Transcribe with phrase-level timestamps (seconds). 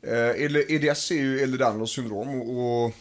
[0.02, 2.94] Eh, EDS är ju Ehlers-Danlos syndrom och, och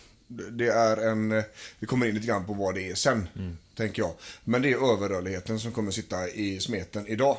[0.50, 1.42] det är en...
[1.78, 3.28] Vi kommer in lite grann på vad det är sen,
[3.77, 4.14] tänker jag.
[4.44, 7.36] Men det är överrörligheten som kommer sitta i smeten idag.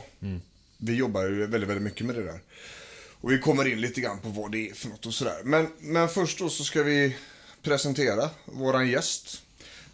[0.77, 2.39] Vi jobbar ju väldigt, väldigt mycket med det där.
[3.21, 5.41] Och vi kommer in lite grann på vad det är för något och sådär.
[5.43, 7.15] Men, men först då så ska vi
[7.63, 9.41] presentera våran gäst.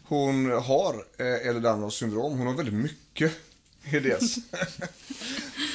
[0.04, 2.38] Hon har eh, Ehlers-Danlos syndrom.
[2.38, 3.32] Hon har väldigt mycket
[3.92, 4.38] EDS.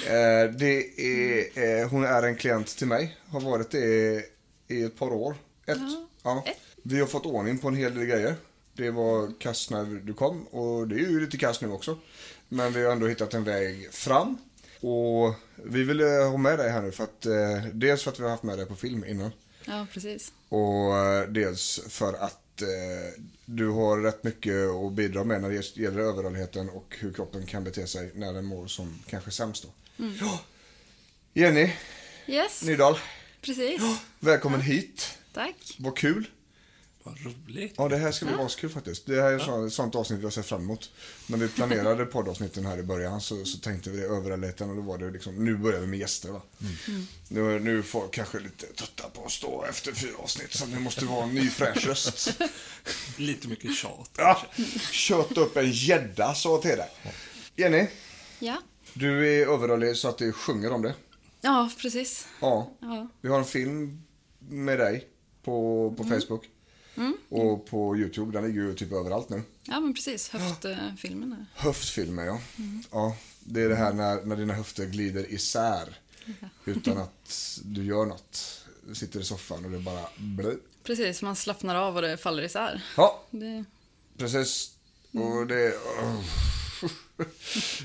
[0.06, 3.16] eh, det är, eh, hon är en klient till mig.
[3.28, 4.22] Har varit det i,
[4.68, 5.36] i ett par år.
[5.66, 5.78] Ett.
[6.22, 6.44] Ja.
[6.82, 8.34] Vi har fått ordning på en hel del grejer.
[8.72, 11.98] Det var kast när du kom och det är ju lite kast nu också.
[12.48, 14.38] Men vi har ändå hittat en väg fram.
[14.80, 18.22] Och vi ville ha med dig här nu för att eh, dels för att vi
[18.22, 19.30] har haft med dig på film innan.
[19.66, 20.32] Ja, precis.
[20.48, 25.76] Och eh, dels för att eh, du har rätt mycket att bidra med när det
[25.76, 29.62] gäller överrörligheten och hur kroppen kan bete sig när den mår som kanske sämst
[29.96, 30.04] då.
[30.20, 30.40] Ja.
[31.32, 31.72] Jenny
[32.26, 32.98] Yes, Nydahl,
[33.40, 33.82] precis.
[34.20, 35.18] välkommen hit.
[35.32, 35.76] Tack.
[35.78, 36.26] Vad kul.
[37.06, 37.74] Vad roligt.
[37.76, 39.06] Ja, det här ska bli askul faktiskt.
[39.06, 40.90] Det här är ett sånt, ett sånt avsnitt vi har sett fram emot.
[41.26, 44.22] När vi planerade poddavsnitten här i början så, så tänkte vi det och
[44.76, 46.42] då var det liksom, nu börjar vi med gäster va.
[47.28, 50.80] Nu, nu får folk kanske lite trötta på att stå efter fyra avsnitt så det
[50.80, 52.40] måste vara en ny fräsch röst.
[53.16, 54.10] Lite mycket tjat.
[54.16, 54.42] Ja,
[54.90, 56.90] köta upp en gädda så till dig.
[57.56, 57.86] Jenny,
[58.38, 58.56] Ja.
[58.94, 60.94] du är överrörlig så att du sjunger om det.
[61.40, 62.26] Ja, precis.
[62.40, 62.70] Ja.
[62.80, 63.08] Ja.
[63.20, 64.02] Vi har en film
[64.48, 65.08] med dig
[65.44, 66.48] på, på Facebook.
[67.28, 68.32] Och på YouTube.
[68.32, 69.42] Den ligger ju typ överallt nu.
[69.62, 70.28] Ja, men precis.
[70.28, 71.46] Höftfilmen där.
[71.54, 72.40] Höftfilmer, ja.
[72.90, 73.16] ja.
[73.40, 75.98] Det är det här när, när dina höfter glider isär.
[76.64, 78.64] Utan att du gör något.
[78.88, 80.54] Du sitter i soffan och det bara blö.
[80.82, 82.82] Precis, man slappnar av och det faller isär.
[82.96, 83.64] Ja, Det...
[84.16, 84.70] precis.
[85.12, 85.74] Och det...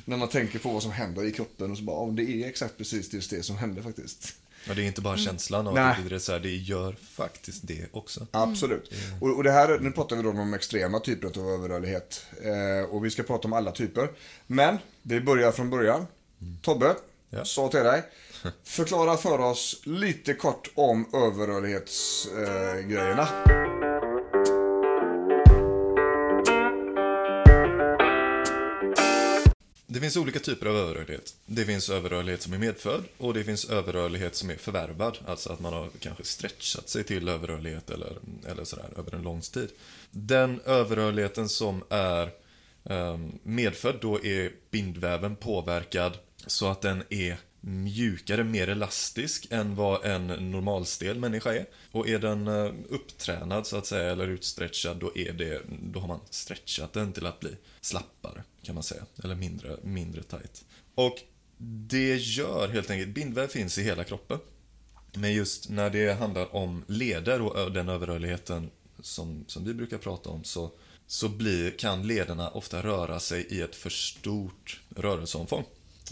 [0.05, 2.47] när man tänker på vad som händer i kroppen och så bara, ja, det är
[2.47, 4.35] exakt precis just det som händer faktiskt.
[4.69, 5.83] Ja, det är inte bara känslan av Nej.
[5.83, 8.27] att det glider isär, det gör faktiskt det också.
[8.31, 8.91] Absolut.
[9.21, 12.25] Och, och det här, nu pratar vi då om extrema typer av överrörlighet.
[12.43, 14.09] Eh, och vi ska prata om alla typer.
[14.47, 16.07] Men vi börjar från början.
[16.61, 16.95] Tobbe,
[17.29, 17.45] Ja.
[17.45, 18.03] sa till dig.
[18.63, 23.21] Förklara för oss lite kort om överrörlighetsgrejerna.
[23.21, 23.68] Eh,
[29.91, 31.35] Det finns olika typer av överrörlighet.
[31.45, 35.17] Det finns överrörlighet som är medfödd och det finns överrörlighet som är förvärvad.
[35.25, 38.17] Alltså att man har kanske stretchat sig till överrörlighet eller,
[38.47, 39.69] eller sådär över en lång tid.
[40.11, 42.31] Den överrörligheten som är
[42.83, 46.17] um, medfödd, då är bindväven påverkad
[46.47, 51.65] så att den är mjukare, mer elastisk än vad en normalstel människa är.
[51.91, 56.07] Och är den eh, upptränad så att säga, eller utstretchad, då, är det, då har
[56.07, 59.05] man stretchat den till att bli slappare, kan man säga.
[59.23, 60.65] Eller mindre, mindre tight.
[60.95, 61.19] Och
[61.61, 64.39] det gör helt enkelt, bindväv finns i hela kroppen.
[65.13, 70.29] Men just när det handlar om leder och den överrörligheten som, som vi brukar prata
[70.29, 70.71] om så,
[71.07, 75.65] så blir, kan lederna ofta röra sig i ett för stort rörelseomfång.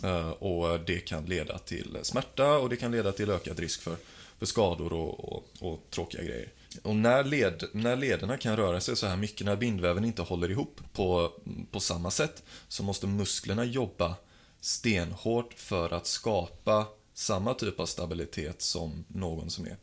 [0.03, 3.95] Eh, och det kan leda till smärta och det kan leda till ökad risk för,
[4.39, 6.51] för skador och, och, och tråkiga grejer.
[6.83, 10.51] Och när, led, när lederna kan röra sig så här mycket, när bindväven inte håller
[10.51, 11.31] ihop på,
[11.71, 14.15] på samma sätt, så måste musklerna jobba
[14.61, 19.77] stenhårt för att skapa samma typ av stabilitet som någon som är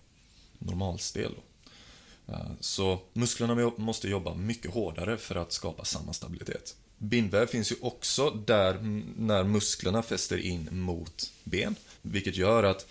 [0.59, 1.35] normalstel.
[2.29, 6.77] Eh, så musklerna måste jobba mycket hårdare för att skapa samma stabilitet.
[7.09, 8.79] Bindväv finns ju också där
[9.17, 12.87] när musklerna fäster in mot ben, vilket gör att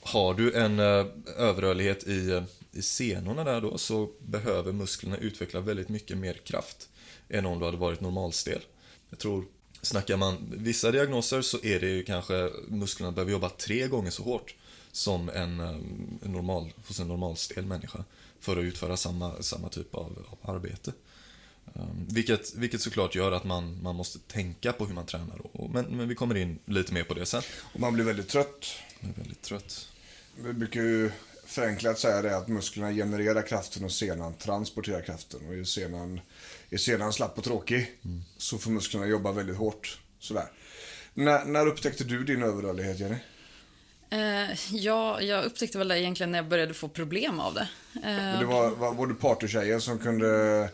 [0.00, 2.42] har du en eh, överrörlighet i, eh,
[2.72, 6.88] i senorna där då så behöver musklerna utveckla väldigt mycket mer kraft
[7.28, 8.60] än om du hade varit normalstel.
[9.10, 9.44] Jag tror,
[9.82, 14.22] snackar man vissa diagnoser så är det ju kanske musklerna behöver jobba tre gånger så
[14.22, 14.54] hårt
[14.92, 18.04] som en, en normal, hos en normalstel människa
[18.40, 20.92] för att utföra samma, samma typ av, av arbete.
[21.72, 25.56] Um, vilket, vilket såklart gör att man, man måste tänka på hur man tränar.
[25.56, 27.42] Och, men, men vi kommer in lite mer på det sen.
[27.60, 28.66] Och man blir väldigt trött.
[29.00, 29.88] Jag är väldigt trött.
[30.44, 31.10] Vi brukar ju
[31.46, 35.40] förenklat säga det att musklerna genererar kraften och senan transporterar kraften.
[35.48, 36.20] Och är senan,
[36.70, 37.98] är senan slapp och tråkig
[38.38, 40.00] så får musklerna jobba väldigt hårt.
[40.18, 40.46] Sådär.
[41.14, 43.16] När, när upptäckte du din överrörlighet, Jenny?
[44.10, 47.68] Eh, ja, jag upptäckte väl det egentligen när jag började få problem av det.
[47.94, 50.70] Eh, Det var, var, var du partytjejen som kunde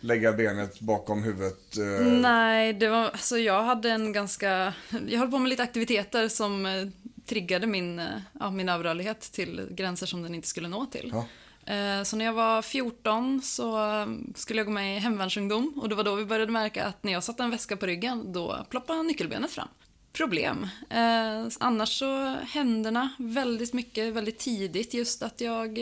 [0.00, 1.76] lägga benet bakom huvudet?
[1.76, 4.74] eh, Nej, det var, alltså jag hade en ganska,
[5.08, 6.86] jag höll på med lite aktiviteter som eh,
[7.26, 8.06] triggade min, eh,
[8.40, 11.12] ja, min överrörlighet till gränser som den inte skulle nå till.
[11.14, 11.26] Ja.
[11.74, 15.88] Eh, Så när jag var 14 så eh, skulle jag gå med i hemvärnsungdom och
[15.88, 18.66] det var då vi började märka att när jag satte en väska på ryggen då
[18.70, 19.68] ploppade nyckelbenet fram.
[20.12, 20.68] Problem.
[20.90, 25.78] Eh, annars så händerna väldigt mycket, väldigt tidigt just att jag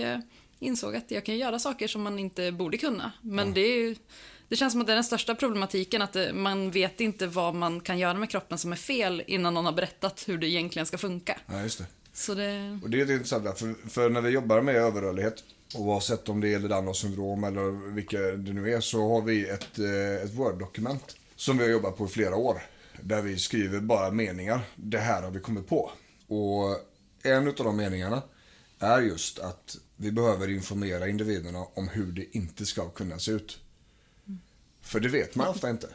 [0.59, 3.13] insåg att jag kan göra saker som man inte borde kunna.
[3.23, 3.97] Men det är
[4.49, 7.55] det känns som att det är den största problematiken att det, man vet inte vad
[7.55, 10.87] man kan göra med kroppen som är fel innan någon har berättat hur det egentligen
[10.87, 11.39] ska funka.
[11.47, 11.87] Ja, just det.
[12.13, 15.45] Så det, Och det är intressant, för, för när vi jobbar med överrörlighet,
[15.75, 19.79] oavsett om det gäller Downs syndrom eller vilka det nu är, så har vi ett,
[19.79, 22.63] eh, ett Word-dokument som vi har jobbat på i flera år.
[23.01, 24.61] Där vi skriver bara meningar.
[24.77, 25.91] Det här har vi kommit på.
[26.27, 26.77] Och
[27.23, 28.23] en av de meningarna
[28.79, 33.59] är just att vi behöver informera individerna om hur det inte ska kunna se ut.
[34.83, 35.89] För det vet man ofta inte.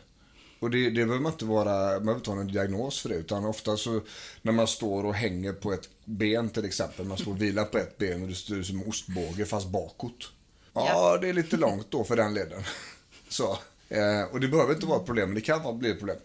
[0.59, 3.15] Och det, det behöver man inte vara, man behöver ha någon diagnos för det.
[3.15, 4.01] Utan ofta så
[4.41, 7.05] när man står och hänger på ett ben till exempel.
[7.05, 10.31] Man står och vilar på ett ben och det står som en ostbåge fast bakåt.
[10.73, 11.17] Ja, Ja.
[11.21, 12.63] det är lite långt då för den leden.
[13.29, 13.57] Så.
[13.89, 16.17] Eh, och det behöver inte vara ett problem, men det kan vara- bli ett problem.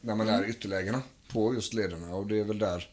[0.00, 1.02] När man är i ytterlägena
[1.32, 2.14] på just lederna.
[2.14, 2.90] Och det är väl där,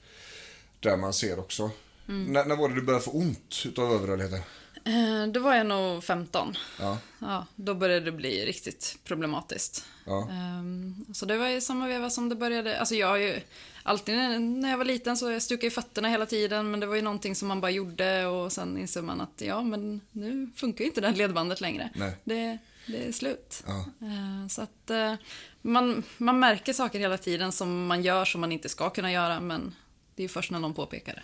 [0.80, 1.71] där man ser också.
[2.09, 4.39] När, när var det du började få ont utav överrörligheten?
[4.83, 6.57] eh, då var jag nog 15.
[6.79, 6.97] Ja.
[7.19, 9.85] Ja, då började det bli riktigt problematiskt.
[10.06, 10.29] Ja.
[10.31, 12.79] Ehm, så det var i samma veva som det började.
[12.79, 13.41] Alltså jag har ju
[13.83, 16.95] alltid när jag var liten så jag stukade i fötterna hela tiden men det var
[16.95, 20.83] ju någonting som man bara gjorde och sen insåg man att ja men nu funkar
[20.83, 21.89] ju inte det här ledbandet längre.
[21.95, 22.12] Nej.
[22.23, 22.57] Det,
[22.88, 23.63] det är slut.
[23.67, 23.85] Ja.
[24.07, 25.13] Ehm, så att eh,
[25.62, 29.39] man, man märker saker hela tiden som man gör som man inte ska kunna göra
[29.39, 29.75] men
[30.15, 31.23] det är ju först när någon påpekar det.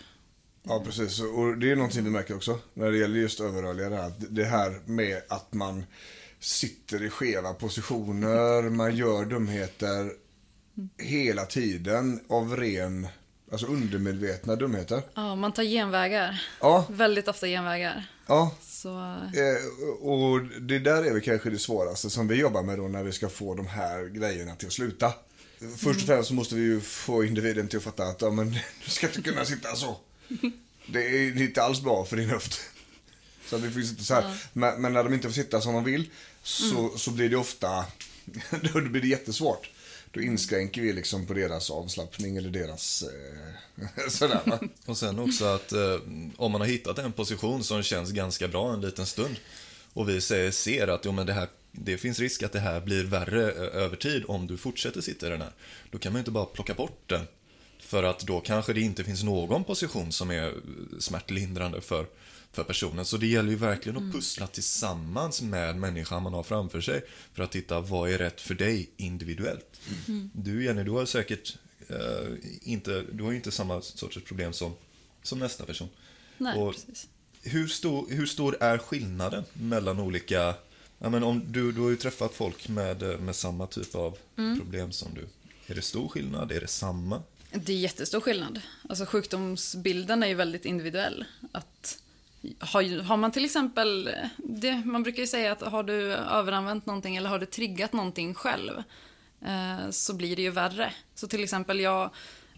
[0.67, 1.19] Ja, precis.
[1.21, 3.89] Och det är någonting vi märker också när det gäller just överrörliga.
[3.89, 5.83] Det här, det här med att man
[6.39, 10.11] sitter i skeva positioner, man gör dumheter
[10.97, 13.07] hela tiden av ren,
[13.51, 15.01] alltså undermedvetna dumheter.
[15.15, 16.43] Ja, man tar genvägar.
[16.61, 18.09] Ja, Väldigt ofta genvägar.
[18.27, 18.51] ja.
[18.61, 22.87] Så Eh, och det där är väl kanske det svåraste som vi jobbar med då
[22.87, 25.13] när vi ska få de här grejerna till att sluta.
[25.77, 28.51] Först och främst så måste vi ju få individen till att fatta att ja, men,
[28.85, 29.97] du ska inte kunna sitta så.
[30.87, 32.61] Det är inte alls bra för din höft.
[33.49, 34.37] Så vi får sitta så här.
[34.53, 36.09] Men, men när de inte får sitta som de vill
[36.43, 37.85] så, så blir det ofta,
[38.73, 39.69] då blir det jättesvårt.
[40.11, 44.59] Då inskränker vi liksom på deras avslappning eller deras eh, sådär va.
[44.85, 45.99] Och sen också att eh,
[46.37, 49.35] om man har hittat en position som känns ganska bra en liten stund
[49.93, 52.81] och vi säger, ser att jo, men det, här, det finns risk att det här
[52.81, 55.51] blir värre över tid om du fortsätter sitta i den här.
[55.91, 57.27] Då kan man ju inte bara plocka bort den.
[57.85, 60.53] För att då kanske det inte finns någon position som är
[60.99, 62.05] smärtlindrande för,
[62.51, 63.05] för personen.
[63.05, 67.43] Så det gäller ju verkligen att pussla tillsammans med människan man har framför sig för
[67.43, 69.79] att titta vad är rätt för dig individuellt.
[70.33, 74.73] Du Jenny, du har säkert eh, inte, du har inte samma sorts problem som,
[75.23, 75.89] som nästa person.
[76.37, 77.07] nej, Och precis.
[77.41, 80.55] hur, stor, hur stor är skillnaden mellan olika...
[80.99, 84.91] Ja, men om du, du har ju träffat folk med, med samma typ av problem
[84.91, 85.27] som du.
[85.67, 86.51] Är det stor skillnad?
[86.51, 87.21] Är det samma?
[87.55, 88.61] Det är jättestor skillnad.
[88.89, 91.25] Alltså sjukdomsbilden är ju väldigt individuell.
[91.51, 91.97] Att,
[92.59, 97.15] har, har man till exempel, det, man brukar ju säga att har du överanvänt någonting
[97.15, 98.83] eller har du triggat någonting själv
[99.41, 100.93] eh, så blir det ju värre.
[101.15, 102.09] Så till exempel jag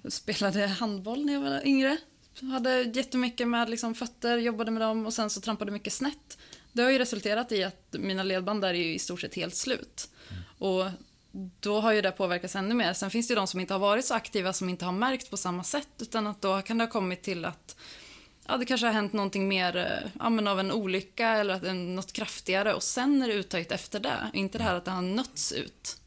[0.10, 1.98] spelade handboll när jag var yngre.
[2.42, 6.38] Hade jättemycket med liksom, fötter, jobbade med dem och sen så trampade mycket snett.
[6.74, 9.56] Det har ju resulterat i att mina ledband där är ju i stort sett helt
[9.56, 10.10] slut.
[10.58, 10.86] Och
[11.60, 12.94] då har ju det påverkats ännu mer.
[12.94, 15.30] Sen finns det ju de som inte har varit så aktiva som inte har märkt
[15.30, 17.76] på samma sätt utan att då kan det ha kommit till att
[18.48, 21.76] ja, det kanske har hänt någonting mer eh, ja, men av en olycka eller att
[21.76, 24.32] något kraftigare och sen är det uttajt efter det.
[24.34, 26.02] Inte det här att det har nötts ut.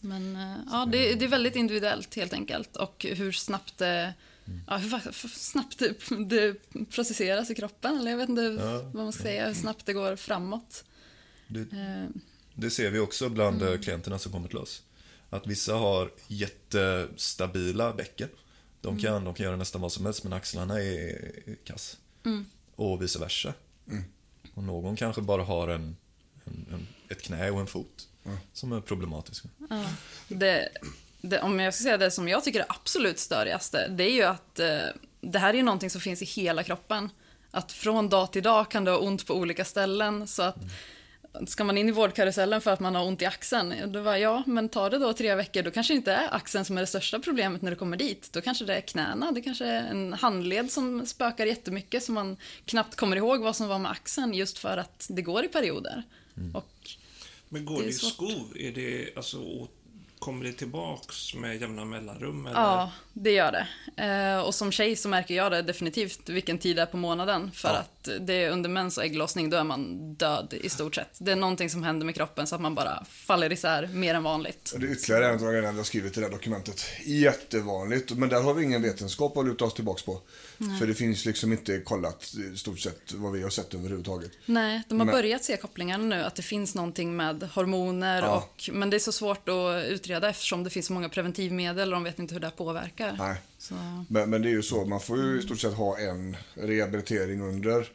[0.00, 4.14] Men eh, ja, det, det är väldigt individuellt helt enkelt och hur snabbt det
[4.66, 5.94] ja, hur, snabbt det,
[6.26, 6.54] det
[6.90, 7.98] processeras i kroppen.
[7.98, 8.50] Eller jag vet inte
[8.92, 10.84] vad man ska säga, hur snabbt det går framåt.
[11.48, 12.08] Det, Eh,
[12.60, 14.82] det ser vi också bland eh, klienterna som kommer till oss.
[15.30, 18.28] Att vissa har jättestabila bäcken.
[18.80, 21.32] De kan, de kan göra nästan vad som helst men axlarna är
[21.64, 21.96] kass.
[22.76, 23.54] Och vice versa.
[24.54, 25.96] Och någon kanske bara har en,
[26.44, 28.08] en, en, ett knä och en fot
[28.52, 29.48] som är problematiska.
[29.70, 29.84] Ja.
[30.28, 30.68] Det,
[31.20, 34.22] det, om jag ska säga det som jag tycker är absolut störigaste, det är ju
[34.22, 34.78] att eh,
[35.20, 37.10] det här är ju någonting som finns i hela kroppen.
[37.50, 40.58] Att från dag till dag kan du ha ont på olika ställen, så att
[41.46, 44.16] ska man in i vårdkarusellen för att man har ont i axeln, ja, då var
[44.16, 46.80] ja, men tar det då tre veckor, då kanske det inte är axeln som är
[46.80, 48.32] det största problemet när du kommer dit.
[48.32, 52.36] Då kanske det är knäna, det kanske är en handled som spökar jättemycket, så man
[52.64, 56.02] knappt kommer ihåg vad som var med axeln, just för att det går i perioder.
[56.54, 56.90] Och
[57.48, 58.52] Men går Det i skov?
[58.56, 59.68] Är det, alltså,
[60.18, 62.46] kommer det tillbaks med jämna mellanrum?
[62.46, 62.60] Eller?
[62.60, 63.66] Ja, det gör det.
[64.04, 67.50] Eh, och som tjej så märker jag det definitivt vilken tid det är på månaden.
[67.50, 71.08] För att det är under mens och ägglossning, då är man död i stort sett.
[71.18, 74.22] Det är någonting som händer med kroppen så att man bara faller isär mer än
[74.22, 74.74] vanligt.
[74.78, 76.84] Det är ytterligare en av grejerna vi har skrivit i det här dokumentet.
[77.04, 80.20] Jättevanligt, men där har vi ingen vetenskap att luta oss tillbaka på.
[80.78, 84.30] För det finns liksom inte kollat i stort sett vad vi har sett överhuvudtaget.
[84.46, 88.28] Nej, de har Men- börjat se kopplingarna nu, att det finns någonting med hormoner Ja.
[88.36, 88.70] och...
[88.72, 92.04] Men det är så svårt att utreda eftersom det finns så många preventivmedel och de
[92.04, 93.16] vet inte hur det påverkar.
[93.18, 93.36] Nej.
[94.08, 97.40] Men, men det är ju så, man får ju i stort sett ha en rehabilitering
[97.40, 97.88] under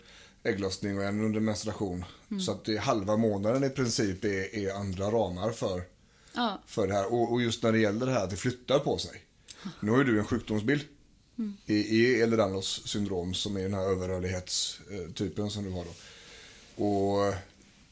[0.43, 2.05] ägglossning och en under menstruation.
[2.45, 5.83] Så att det är halva månaden i princip är, är andra ramar för,
[6.35, 7.13] ja, för det här.
[7.13, 9.21] Och, och just när det gäller det här att det flyttar på sig.
[9.79, 10.83] Nu har ju du en sjukdomsbild
[11.65, 15.91] i, i Ehlers-Danlos syndrom som är den här överrörlighetstypen som du har då.
[16.85, 17.33] Och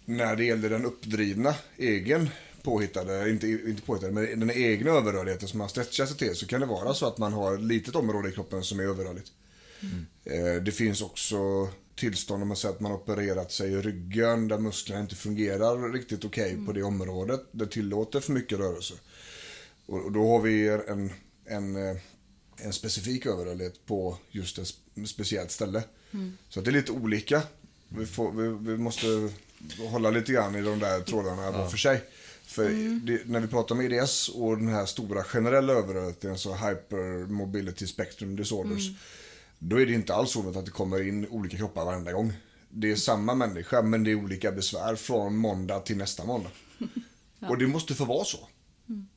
[0.05, 2.29] när det gäller den uppdrivna, egen
[2.63, 6.59] påhittade, inte, inte påhittade, men den egna överrörligheten som man stretchar sig till så kan
[6.59, 9.31] det vara så att man har ett litet område i kroppen som är överrörligt.
[10.25, 14.57] Eh, Det finns också tillstånd om man säger att man opererat sig i ryggen där
[14.57, 17.41] musklerna inte fungerar riktigt okej på det området.
[17.51, 18.93] Det tillåter för mycket rörelse.
[19.85, 21.11] Och då har vi en,
[21.45, 21.97] en, eh,
[22.57, 25.83] en specifik överrörlighet på just ett sp- speciellt ställe.
[26.49, 27.43] Så att det är lite olika.
[27.89, 29.29] Vi, får, vi, vi måste
[29.89, 32.01] hålla lite grann i de där trådarna var för sig.
[32.51, 32.69] För
[33.05, 38.35] det, när vi pratar om EDS och den här stora generella överrörligheten, alltså Hypermobility Spectrum
[38.35, 38.89] Disorders,
[39.59, 42.33] då är det inte alls så att det kommer in olika kroppar varenda gång.
[42.69, 46.49] Det är samma människa, men det är olika besvär från måndag till nästa måndag.
[47.49, 48.47] Och det måste få vara så.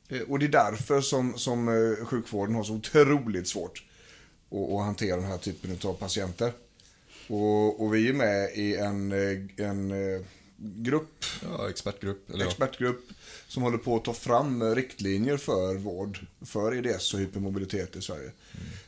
[0.09, 3.83] Eh, Och det är därför som, som eh, sjukvården har så otroligt svårt
[4.51, 6.51] att, att hantera den här typen av patienter.
[7.27, 9.93] Och, och vi är med i en, eh, en
[10.57, 12.29] grupp, Ja, expertgrupp.
[12.29, 12.49] Eller ja.
[12.49, 13.09] expertgrupp
[13.55, 18.31] som håller på att ta fram riktlinjer för vård för EDS och hypermobilitet i Sverige.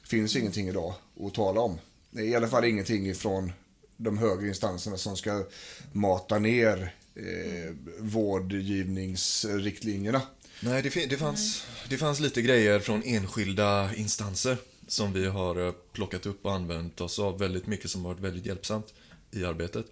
[0.02, 1.80] Det finns ingenting idag att tala om.
[2.12, 3.52] Det är I alla fall ingenting ifrån
[3.98, 5.46] de högre instanserna som ska
[5.92, 10.22] mata ner eh, vårdgivningsriktlinjerna.
[10.60, 14.58] Nej, det, det, fanns, det fanns lite grejer från enskilda instanser
[14.88, 18.24] som vi har eh, plockat upp och använt oss av väldigt mycket som har varit
[18.24, 18.94] väldigt hjälpsamt
[19.32, 19.86] i arbetet.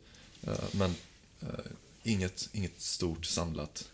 [0.43, 0.95] Eh, Men
[1.41, 1.49] eh,
[2.03, 3.89] inget, inget stort samlat.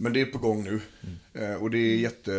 [0.00, 0.80] Men det är på gång nu.
[1.32, 2.32] Eh, och det är jätte,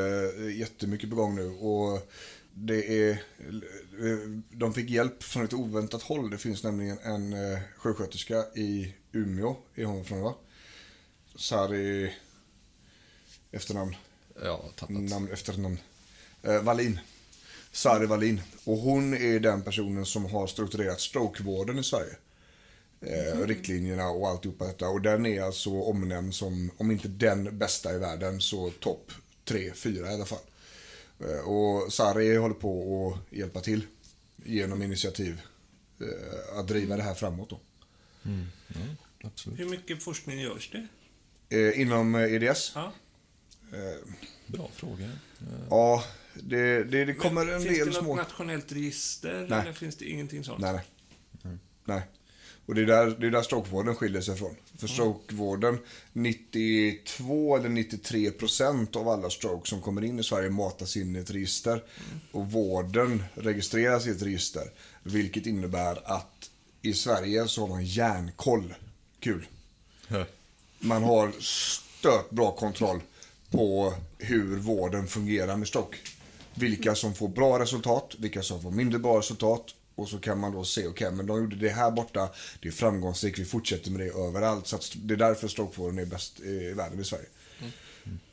[0.56, 1.50] jättemycket på gång nu.
[1.50, 2.12] Och
[2.54, 6.30] det är, eh, de fick hjälp från ett oväntat håll.
[6.30, 10.36] Det finns nämligen en eh, sjuksköterska i Umeå, är hon från va?
[11.36, 12.14] Sari
[13.52, 13.96] efternamn.
[14.44, 15.02] Ja, tappat.
[15.02, 15.78] Namn, efternamn.
[16.44, 17.00] Eh, Wallin.
[17.72, 18.42] Sari Wallin.
[18.64, 22.16] Och hon är den personen som har strukturerat strokevården i Sverige.
[23.02, 24.88] Eh, Riktlinjerna och alltihopa detta.
[24.90, 29.12] Och den är alltså omnämnd som, om inte den bästa i världen, så topp
[29.46, 30.40] tre, fyra i alla fall.
[31.20, 33.86] Eh, och Sari håller på att hjälpa till
[34.46, 35.42] genom initiativ
[36.02, 37.50] eh, att driva det här framåt.
[37.50, 37.60] Då.
[39.24, 39.60] Absolut.
[39.60, 40.88] Hur mycket forskning görs det?
[41.76, 42.72] Inom EDS?
[42.76, 42.92] Ja.
[43.74, 44.10] Eh,
[44.48, 45.10] Bra fråga.
[45.70, 46.04] Ja,
[46.34, 48.16] det, det, det kommer Men en finns del det något små...
[48.16, 49.48] nationellt register?
[49.50, 49.62] Nej.
[49.62, 50.62] Eller finns det ingenting sånt?
[50.62, 51.58] Nej, nej.
[51.86, 52.02] Nej.
[52.70, 54.56] Och det är där, det är där strokevården skiljer sig från.
[54.78, 55.78] För strokevården,
[56.14, 61.20] 92 eller 93 procent av alla stroke som kommer in i Sverige matas in i
[61.20, 61.84] ett register.
[62.32, 64.72] Och vården registreras i ett register.
[65.04, 66.50] Vilket innebär att
[66.82, 68.74] i Sverige så har man järnkoll.
[69.20, 69.48] Kul.
[70.80, 73.02] Man har stört bra kontroll
[73.52, 75.98] på hur vården fungerar med stroke.
[76.56, 79.76] Vilka som får bra resultat, vilka som får mindre bra resultat.
[80.00, 82.30] Och så kan man då se, okej men de gjorde det här borta,
[82.62, 84.68] det är framgångsrikt, vi fortsätter med det överallt.
[84.68, 87.26] Så det är därför strokevården är bäst i världen i Sverige.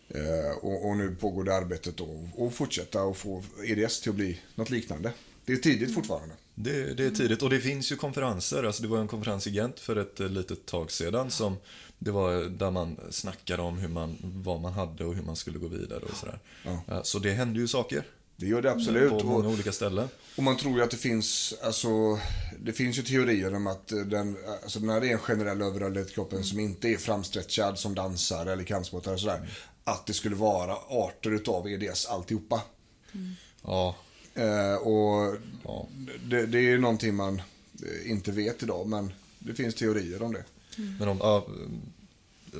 [0.09, 4.17] Eh, och, och nu pågår det arbetet då att fortsätta och få EDS till att
[4.17, 5.13] bli något liknande.
[5.45, 6.35] Det är tidigt fortfarande.
[6.55, 8.65] Det, det är tidigt och det finns ju konferenser.
[8.65, 11.57] Alltså det var en konferens i Gent för ett eh, litet tag sedan som
[11.99, 15.59] det var där man snackade om hur man, vad man hade och hur man skulle
[15.59, 16.39] gå vidare och sådär.
[16.65, 16.81] Ja.
[16.89, 18.05] Eh, Så det händer ju saker
[18.37, 19.11] Det gör det absolut.
[19.11, 20.09] på många Och, olika ställen.
[20.37, 21.89] och man tror ju att det finns, alltså,
[22.61, 26.15] det finns ju teorier om att den, alltså när det är en generell överrörlighet i
[26.15, 29.49] kroppen som inte är framstretchad som dansare eller kampsportare och sådär.
[29.85, 32.61] Att det skulle vara arter utav EDS alltihopa.
[33.63, 33.97] Ja,
[34.37, 35.89] Eh, och ja.
[36.25, 37.43] det, det är ju någonting man
[37.83, 40.45] eh, inte vet idag, men det finns teorier om det.
[40.99, 41.43] Men om,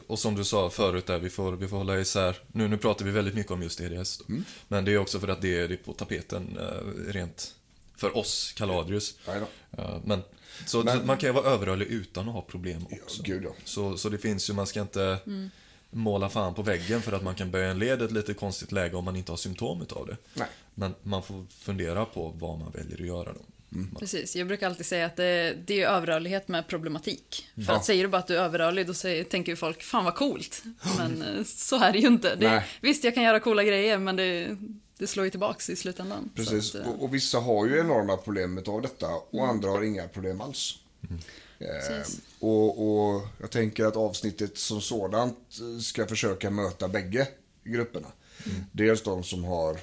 [0.07, 2.37] och som du sa förut där, vi får, vi får hålla isär.
[2.53, 4.19] Nu, nu pratar vi väldigt mycket om just EDS.
[4.19, 4.35] Då.
[4.69, 7.55] Men det är också för att det är, på tapeten eh, rent
[7.97, 9.15] för oss, Kaladrius.
[9.27, 9.83] Nej då.
[9.83, 10.23] Eh, men,
[10.67, 13.23] så, Men- man kan ju vara överrörlig utan att ha problem också.
[13.23, 13.51] gud, ja.
[13.65, 15.19] så, så det finns ju, man ska inte
[15.91, 18.73] måla fan på väggen för att man kan böja en led i ett lite konstigt
[18.73, 20.17] läge om man inte har symptom utav det.
[20.35, 20.49] Nej.
[20.75, 23.41] Men man får fundera på vad man väljer att göra då.
[23.99, 27.47] Precis, jag brukar alltid säga att det, det är överrörlighet med problematik.
[27.55, 27.77] För Ja.
[27.77, 30.15] att säger du bara att du är överrörlig, då säger, tänker ju folk, fan vad
[30.15, 30.63] coolt.
[30.99, 32.35] Men eh, så är det ju inte.
[32.35, 34.57] Det, visst, jag kan göra coola grejer, men det,
[34.99, 36.31] det slår ju tillbaks i slutändan.
[36.37, 39.69] Så Precis, att, eh, och, och vissa har ju enorma problem av detta och andra
[39.71, 40.79] har inga problem alls.
[41.59, 42.21] Eh, Precis.
[42.41, 47.29] och, och jag tänker att avsnittet som sådant eh, ska försöka möta bägge
[47.65, 48.09] grupperna.
[48.73, 49.79] Dels de som har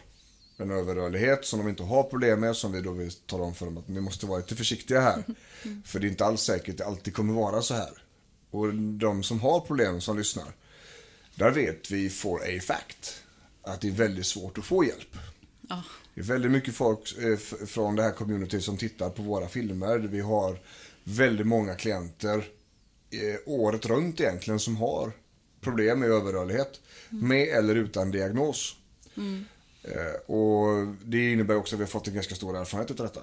[0.63, 3.65] en överrörlighet som de inte har problem med, som vi då vill tala om för
[3.65, 5.23] dem att ni måste vara lite försiktiga här.
[5.85, 8.03] För det är inte alls säkert att det alltid kommer vara så här.
[8.51, 10.53] Och de som har problem som lyssnar,
[11.35, 13.23] där vet vi for a fact
[13.61, 15.17] att det är väldigt svårt att få hjälp.
[15.69, 15.83] ja.
[16.15, 19.97] Det är väldigt mycket folk eh, från det här communityt som tittar på våra filmer.
[19.97, 20.59] Vi har
[21.03, 22.37] väldigt många klienter
[23.09, 25.11] eh, året runt egentligen som har
[25.61, 26.81] problem med överrörlighet.
[27.09, 28.75] Med eller utan diagnos.
[29.15, 29.21] Eh,
[30.25, 33.21] och det innebär också att vi har fått en ganska stor erfarenhet utav detta.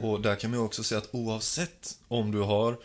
[0.00, 2.76] Och där kan man ju också säga att oavsett om du har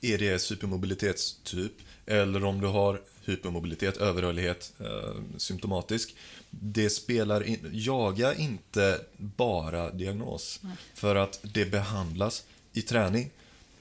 [0.00, 1.72] EDS hypermobilitetstyp
[2.06, 6.16] eller om du har hypermobilitet, överrörlighet, eh, symptomatisk.
[6.50, 10.60] Det spelar in, jaga inte bara diagnos.
[10.94, 13.30] För att det behandlas i träning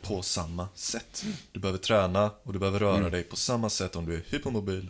[0.01, 1.25] på samma sätt.
[1.51, 4.89] Du behöver träna och du behöver röra dig på samma sätt om du är hypermobil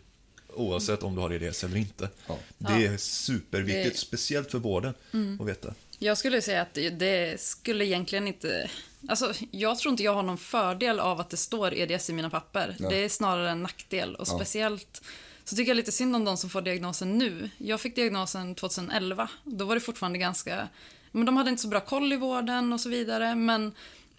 [0.57, 2.09] oavsett om du har EDS eller inte.
[2.27, 2.37] Ja.
[2.57, 4.93] Det är superviktigt, Det- speciellt för vården,
[5.39, 5.73] att veta.
[5.99, 8.69] Jag skulle säga att det, det skulle egentligen inte...
[9.09, 12.29] Alltså, jag tror inte jag har någon fördel av att det står EDS i mina
[12.29, 12.75] papper.
[12.79, 12.89] Nej.
[12.91, 14.15] Det är snarare en nackdel.
[14.15, 14.35] Och Ja.
[14.35, 15.01] speciellt
[15.43, 17.49] så tycker jag lite synd om de som får diagnosen nu.
[17.57, 19.29] Jag fick diagnosen 2011.
[19.43, 20.67] Då var det fortfarande ganska...
[21.11, 23.35] Men de hade inte så bra koll i vården och så vidare.
[23.35, 23.71] Men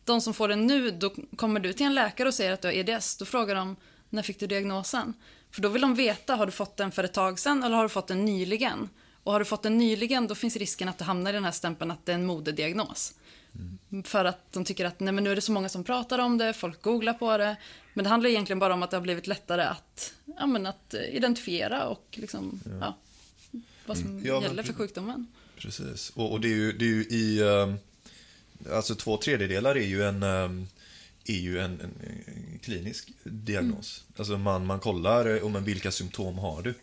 [0.05, 2.68] de som får den nu, då kommer du till en läkare och säger att du
[2.68, 3.16] har EDS.
[3.16, 3.77] Då frågar de,
[4.11, 5.14] när fick du diagnosen?
[5.51, 7.83] För då vill de veta, har du fått den för ett tag sedan eller har
[7.83, 8.89] du fått den nyligen?
[9.23, 11.53] Och har du fått den nyligen, då finns risken att du hamnar i den här
[11.53, 13.15] stämpeln att det är en modediagnos.
[14.05, 16.39] För att de tycker att nej, men nu är det så många som pratar om
[16.39, 17.57] det, folk googlar på det.
[17.95, 20.95] Men det handlar egentligen bara om att det har blivit lättare att, ja, men att
[20.95, 22.97] eh, identifiera och liksom, ja.
[23.87, 25.27] vad som Ja, men gäller för sjukdomen.
[25.59, 26.11] Precis.
[26.15, 27.43] Och, och det, är ju, det är ju i...
[27.43, 27.79] ehm,
[28.73, 30.67] Alltså två tredjedelar är ju en, ehm,
[31.29, 31.95] är ju en, en,
[32.27, 34.05] en klinisk diagnos.
[34.17, 36.75] Alltså man, man kollar eh, om men vilka symptom har du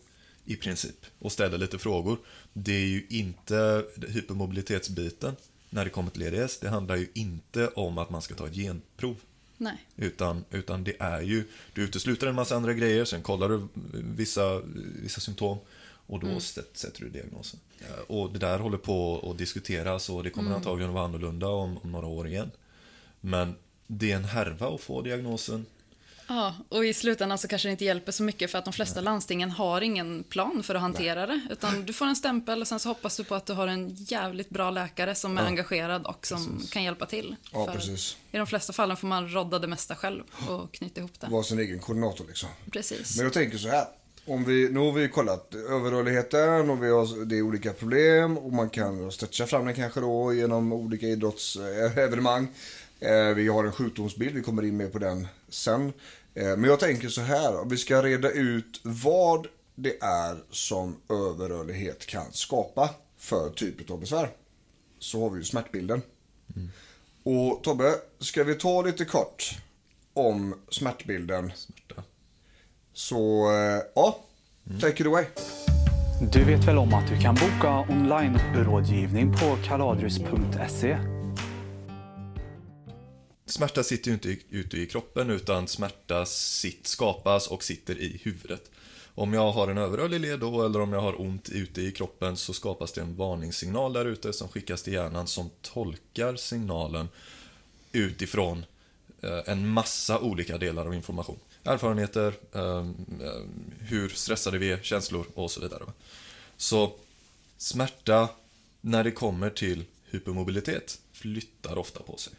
[0.45, 2.17] i princip och ställer lite frågor.
[2.53, 5.35] Det är ju inte hypermobilitetsbiten
[5.69, 6.59] när det kommer till EDS.
[6.59, 9.15] Det handlar ju inte om att man ska ta ett genprov.
[9.57, 9.85] Nej.
[9.95, 13.67] Utan, utan det är ju, du utesluter en massa andra grejer, sen kollar du
[14.15, 14.61] vissa,
[15.03, 15.57] vissa symptom
[16.07, 17.59] och då sätt- sätter du diagnosen.
[17.79, 21.47] Eh, Och det där håller på att diskuteras och det kommer antagligen att vara annorlunda
[21.47, 22.51] om, om några år igen.
[23.21, 23.55] Men
[23.87, 25.65] det är en härva att få diagnosen.
[26.27, 29.01] Ja, och i slutändan så kanske det inte hjälper så mycket för att de flesta
[29.01, 31.41] landstingen har ingen plan för att hantera det.
[31.49, 33.95] Utan du får en stämpel och sen så hoppas du på att du har en
[33.95, 37.35] jävligt bra läkare som är Ja, engagerad och som kan hjälpa till.
[37.53, 38.17] Ja, För precis.
[38.31, 41.27] I de flesta fallen får man rodda det mesta själv och knyta ihop det.
[41.27, 42.49] Vara sin egen koordinator liksom.
[42.71, 43.17] Precis.
[43.17, 43.85] Men jag tänker så här.
[44.27, 48.53] Om vi, nu har vi kollat överrörligheten och vi har, det är olika problem och
[48.53, 52.47] man kan stretcha fram den kanske då genom olika idrottsevenemang.
[52.99, 55.93] Eh, Vi har en sjukdomsbild, vi kommer in mer på den sen.
[56.35, 60.95] Eh, Men jag tänker så här, om vi ska reda ut vad det är som
[61.09, 64.29] överrörlighet kan skapa för typ av besvär.
[64.99, 66.01] Så har vi ju smärtbilden.
[67.23, 69.57] Och Tobbe, ska vi ta lite kort
[70.13, 72.03] om smärtbilden Smärta.
[72.93, 74.19] så, eh, ja.
[74.81, 75.25] Take it away.
[76.33, 80.97] Du vet väl om att du kan boka online-rådgivning på kaladrus.se?
[83.47, 88.71] Smärta sitter ju inte ute i kroppen utan smärta sitt, skapas och sitter i huvudet.
[89.15, 92.37] Om jag har en överrörlig led då, eller om jag har ont ute i kroppen
[92.37, 97.09] så skapas det en varningssignal där ute som skickas till hjärnan som tolkar signalen
[97.91, 98.65] utifrån
[99.21, 101.39] eh, en massa olika delar av information.
[101.63, 103.41] Erfarenheter, ehm, eh,
[103.79, 105.83] hur stressade vi är, känslor och så vidare.
[106.57, 106.93] Så
[107.57, 108.29] smärta
[108.81, 112.33] när det kommer till hypermobilitet flyttar ofta på sig.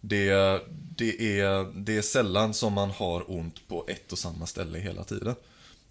[0.00, 0.60] Det,
[0.96, 5.04] det, är, det är sällan som man har ont på ett och samma ställe hela
[5.04, 5.34] tiden.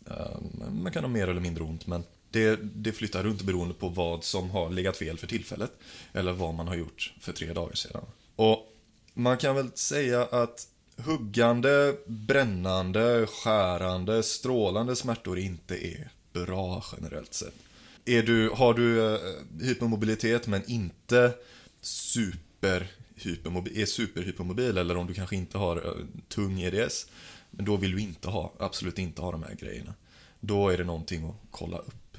[0.07, 3.89] Ehm, man kan ha mer eller mindre ont, men det, det flyttar runt beroende på
[3.89, 5.71] vad som har legat fel för tillfället.
[6.13, 8.05] Eller vad man har gjort för tre dagar sedan.
[8.35, 8.67] Och
[9.13, 10.67] man kan väl säga att
[10.97, 17.53] huggande, brännande, skärande, strålande smärtor inte är bra generellt sett.
[18.05, 19.19] Är du, har du eh,
[19.61, 21.33] hypermobilitet men inte
[21.81, 22.87] super
[23.19, 27.07] superhypermobil, är superhypermobil eller om du kanske inte har eh, tung EDS,
[27.51, 29.93] men då vill du inte ha, absolut inte ha de här grejerna.
[30.39, 32.17] Då är det någonting att kolla upp.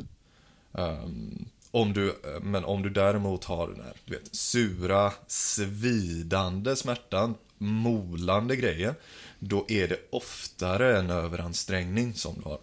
[0.73, 6.77] Um, om du, eh, men om du däremot har den här du vet, sura, svidande
[6.77, 8.95] smärtan, molande grejer,
[9.39, 12.61] då är det oftare en överansträngning som du har.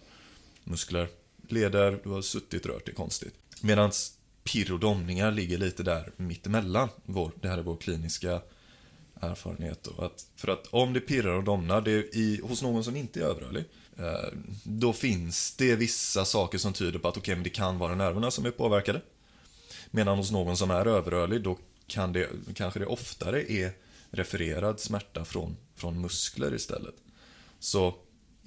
[0.64, 1.08] Muskler,
[1.48, 3.34] leder, du har suttit rört det konstigt.
[3.60, 3.92] Medan
[4.52, 6.88] pirr och domningar ligger lite där mittemellan.
[7.04, 8.40] Vår, det här är vår kliniska
[9.20, 9.82] erfarenhet.
[9.82, 10.04] Då.
[10.04, 13.20] Att, för att om det pirrar och domnar det är i, hos någon som inte
[13.20, 13.64] är överrörlig,
[13.98, 17.94] eh, då finns det vissa saker som tyder på att okay, men det kan vara
[17.94, 19.00] nerverna som är påverkade.
[19.90, 23.72] Medan hos någon som är överrörlig, då kan det, kanske det oftare är
[24.10, 26.94] refererad smärta från, från muskler istället.
[27.58, 27.94] Så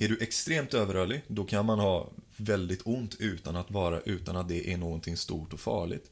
[0.02, 4.48] är du extremt överrörlig, då kan man ha väldigt ont utan att, vara, utan att
[4.48, 6.12] det är någonting stort och farligt.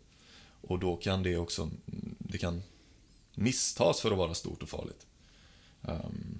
[0.62, 1.70] Och då kan det också
[2.18, 2.64] det kan
[3.36, 5.06] misstas för att vara stort och farligt.
[5.82, 6.40] Um,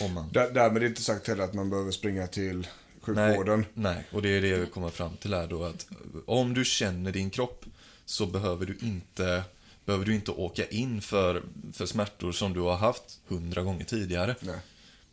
[0.00, 0.32] om man...
[0.32, 2.66] Där, därmed är det inte sagt heller att man behöver springa till Nej,
[3.00, 3.64] sjukvården.
[3.74, 5.86] nej, och det är det jag kommer fram till här då att
[6.26, 7.64] om du känner din kropp
[8.04, 9.42] så behöver du inte,
[9.84, 14.36] behöver du inte åka in för, för smärtor som du har haft hundra gånger tidigare.
[14.40, 14.58] Nej.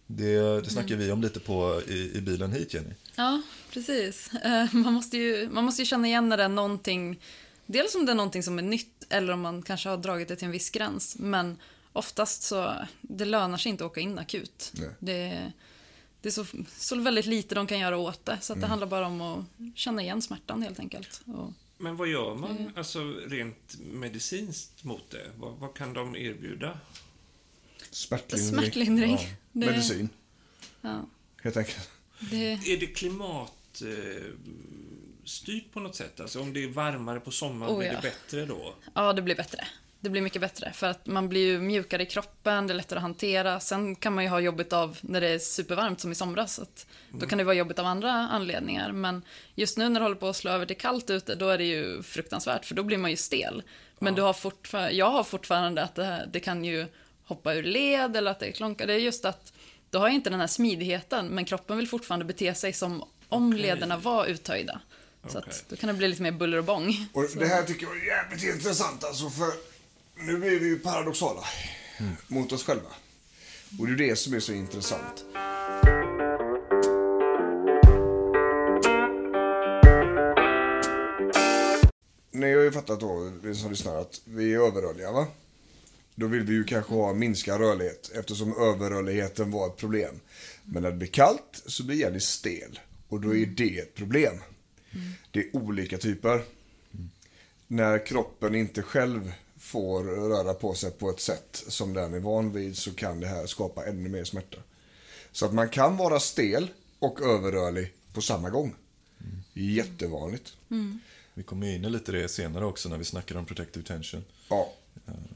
[0.07, 2.93] Det, det snackar vi om lite på i, i bilen hit Jenny.
[3.15, 3.41] Ja,
[3.71, 4.33] precis.
[4.33, 7.19] Eh, Man måste, ju, man måste ju känna igen när det är någonting,
[7.65, 10.35] dels om det är någonting som är nytt eller om man kanske har dragit det
[10.35, 11.15] till en viss gräns.
[11.19, 11.57] Men
[11.93, 14.71] oftast så, det lönar sig inte att åka in akut.
[14.75, 14.89] Nej.
[14.99, 15.51] Det,
[16.21, 16.45] det är så,
[16.77, 18.37] så väldigt lite de kan göra åt det.
[18.41, 21.21] Så att det handlar bara om att känna igen smärtan helt enkelt.
[21.25, 25.31] Och, Men vad gör man alltså rent medicinskt mot det?
[25.37, 26.79] Vad, vad kan de erbjuda?
[27.91, 28.49] Smärtlindring.
[28.61, 29.17] smärtlindring.
[29.21, 29.27] Ja.
[29.55, 30.09] Det- Medicin,
[30.81, 31.05] Ja,
[31.43, 31.89] helt enkelt.
[32.19, 34.23] det, Är det klimat eh,
[35.25, 36.19] styrt på något sätt?
[36.19, 37.93] Alltså om det är varmare på sommaren, Oh, blir ja.
[37.93, 38.73] det bättre då?
[38.93, 39.67] ja, det blir bättre.
[39.99, 42.97] Det blir mycket bättre för att man blir ju mjukare i kroppen, det är lättare
[42.97, 43.59] att hantera.
[43.59, 46.53] Sen kan man ju ha jobbet av när det är supervarmt som i somras.
[46.55, 48.91] Så att Då kan det vara jobbigt av andra anledningar.
[48.91, 49.21] Men
[49.55, 51.63] just nu när det håller på att slå över till kallt ute, då är det
[51.63, 53.63] ju fruktansvärt för då blir man ju stel.
[53.99, 56.85] Men du har fortfar- jag har fortfarande att det, här, det kan ju
[57.25, 58.87] hoppa ur led eller att det klonkar.
[58.87, 59.53] Det är just att
[59.89, 63.49] då har jag inte den här smidigheten men kroppen vill fortfarande bete sig som om
[63.49, 63.61] Okej.
[63.61, 64.81] lederna var uttöjda.
[65.27, 67.07] Så att då kan det bli lite mer buller och bång.
[67.13, 69.51] Och det här tycker jag är jävligt intressant alltså för
[70.15, 71.43] nu blir vi ju paradoxala
[72.27, 72.89] mot oss själva.
[73.79, 75.25] Och det är det som är så intressant.
[82.31, 85.27] Ni har ju fattat då, vi som lyssnar, att vi är överrörliga va?
[86.15, 90.19] Då vill vi ju kanske ha minskad rörlighet eftersom överrörligheten var ett problem.
[90.63, 94.41] Men när det blir kallt så blir Jenny stel och då är det ett problem.
[95.31, 96.43] Det är olika typer.
[97.67, 102.53] När kroppen inte själv får röra på sig på ett sätt som den är van
[102.53, 104.57] vid så kan det här skapa ännu mer smärta.
[105.31, 108.75] Så att man kan vara stel och överrörlig på samma gång.
[109.53, 110.53] Jättevanligt.
[111.33, 114.23] Vi kommer in i lite det senare också när vi snackar om protective tension.
[114.49, 114.73] Ja,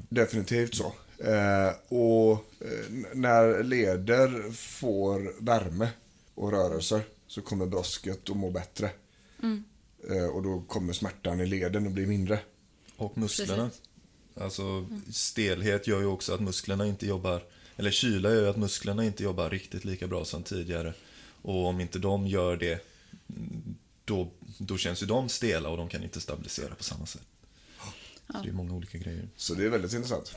[0.10, 0.93] definitivt så.
[1.24, 5.89] Eh, och eh, när leder får värme
[6.36, 8.91] och rörelser så kommer brosket att må bättre.
[10.10, 12.39] Eh, och då kommer smärtan i leden att bli mindre.
[12.98, 13.69] Och musklerna.
[14.36, 17.43] Alltså stelhet gör ju också att musklerna inte jobbar,
[17.76, 20.93] eller kyla gör ju att musklerna inte jobbar riktigt lika bra som tidigare.
[21.41, 22.86] Och om inte de gör det,
[24.06, 27.28] då, då känns ju de stela och de kan inte stabilisera på samma sätt.
[28.32, 29.28] Så det är många olika grejer.
[29.36, 30.36] Så det är väldigt intressant.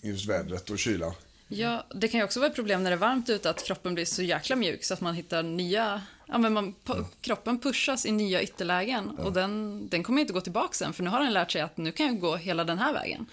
[0.00, 1.14] Just vädret och kyla.
[1.48, 3.94] Ja, det kan ju också vara ett problem när det är varmt ute att kroppen
[3.94, 6.02] blir så jäkla mjuk så att man hittar nya...
[6.26, 10.40] Ja, men man, pu- Kroppen pushas i nya ytterlägen och den, den kommer inte gå
[10.40, 12.78] tillbaka sen för nu har den lärt sig att nu kan jag gå hela den
[12.78, 13.26] här vägen.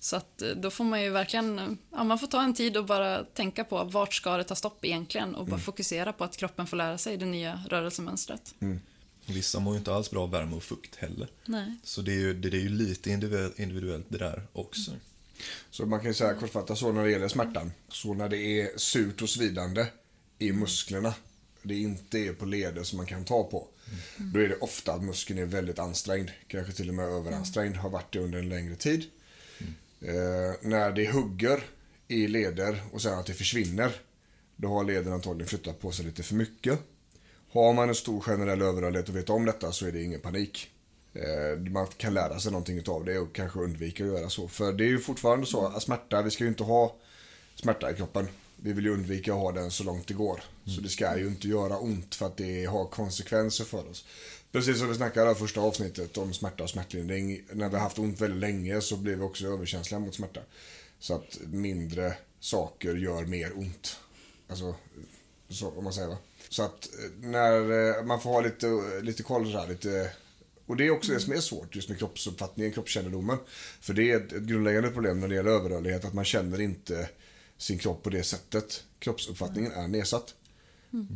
[0.00, 2.84] Så att eh, då får man ju verkligen, ja, man får ta en tid och
[2.84, 6.66] bara tänka på vart ska det ta stopp egentligen och bara fokusera på att kroppen
[6.66, 8.54] får lära sig det nya rörelsemönstret.
[9.32, 11.28] Vissa mår ju inte alls bra av värme och fukt heller.
[11.44, 11.76] Nej.
[11.82, 13.10] Så det är ju, det, det är ju lite
[13.56, 14.90] individuellt, det där också.
[15.70, 17.72] Så man kan ju säga kortfattat så när det gäller smärtan.
[17.88, 19.86] Så när det är surt och svidande
[20.38, 21.14] i musklerna,
[21.62, 23.68] det inte är på leder som man kan ta på.
[24.16, 27.90] Då är det ofta att muskeln är väldigt ansträngd, kanske till och med överansträngd, har
[27.90, 29.04] varit det under en längre tid.
[30.00, 31.62] Eh, när det hugger
[32.08, 33.92] i leder och sen att det försvinner,
[34.56, 36.80] då har leden antagligen flyttat på sig lite för mycket.
[37.52, 40.70] Har man en stor generell överrörlighet och vet om detta så är det ingen panik.
[41.14, 44.48] Eh, Man kan lära sig någonting av det och kanske undvika att göra så.
[44.48, 46.94] För det är ju fortfarande så att smärta, vi ska ju inte ha
[47.54, 48.28] smärta i kroppen.
[48.56, 50.42] Vi vill ju undvika att ha den så långt det går.
[50.66, 54.04] Så det ska ju inte göra ont för att det har konsekvenser för oss.
[54.52, 57.42] Precis som vi snackade i första avsnittet om smärta och smärtlindring.
[57.52, 60.40] När vi har haft ont väldigt länge så blir vi också överkänsliga mot smärta.
[60.98, 63.96] Så att mindre saker gör mer ont.
[64.48, 64.74] Alltså,
[65.48, 66.16] så, om man säger va.
[66.50, 68.66] Så att eh, när eh, man får ha lite,
[69.02, 70.12] lite koll där, lite
[70.66, 73.38] och det är också det som är svårt just med kroppsuppfattningen, kroppskännedomen.
[73.80, 77.08] För det är ett, ett grundläggande problem när det gäller överrörlighet, att man känner inte
[77.58, 78.84] sin kropp på det sättet.
[78.98, 80.34] Kroppsuppfattningen är nedsatt.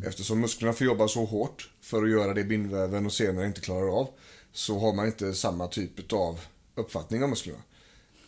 [0.07, 4.01] Eftersom musklerna får jobba så hårt för att göra det bindväven och senare inte klarar
[4.01, 4.09] av,
[4.53, 6.41] så har man inte samma typ av
[6.75, 7.63] uppfattning om musklerna.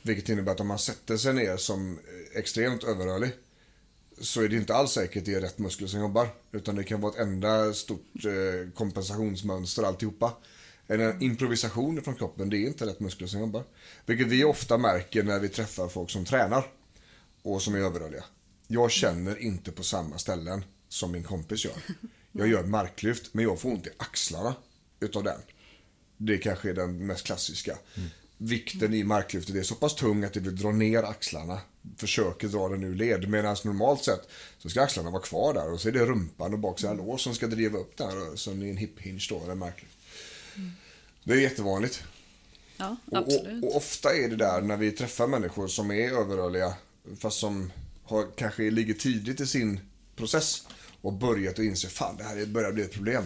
[0.02, 1.98] Vilket innebär att om man sätter sig ner som
[2.34, 3.30] extremt överrörlig,
[4.20, 6.28] så är det inte alls säkert det är rätt muskler som jobbar.
[6.52, 10.32] Utan det kan vara ett enda stort eh, kompensationsmönster alltihopa.
[10.86, 13.64] En improvisation från kroppen, det är inte rätt muskler som jobbar.
[14.06, 16.66] Vilket vi ofta märker när vi träffar folk som tränar
[17.42, 18.24] och som är överrörliga.
[18.66, 21.74] Jag känner inte på samma ställen som min kompis gör.
[22.32, 24.54] Jag gör marklyft, men jag får ont i axlarna
[25.00, 25.40] utav den.
[26.16, 27.78] Det kanske är den mest klassiska.
[27.94, 28.08] Mm.
[28.38, 31.60] Vikten i marklyftet är så pass tung att det vill dra ner axlarna.
[31.96, 33.28] Försöker dra den ur led.
[33.28, 36.58] Medan normalt sett så ska axlarna vara kvar där och så är det rumpan och
[36.58, 39.54] baksida lår som ska driva upp den här rörelsen i en hip hinge då, eller
[39.54, 39.98] marklyft.
[41.24, 42.02] Det är jättevanligt.
[42.76, 43.64] Ja, Och, absolut.
[43.64, 46.74] och, och ofta är det där när vi träffar människor som är överrörliga,
[47.18, 47.72] fast som
[48.04, 49.80] har, kanske ligger tidigt i sin
[50.16, 50.66] process
[51.00, 53.24] och börjat att inse fan det här börjar bli ett problem.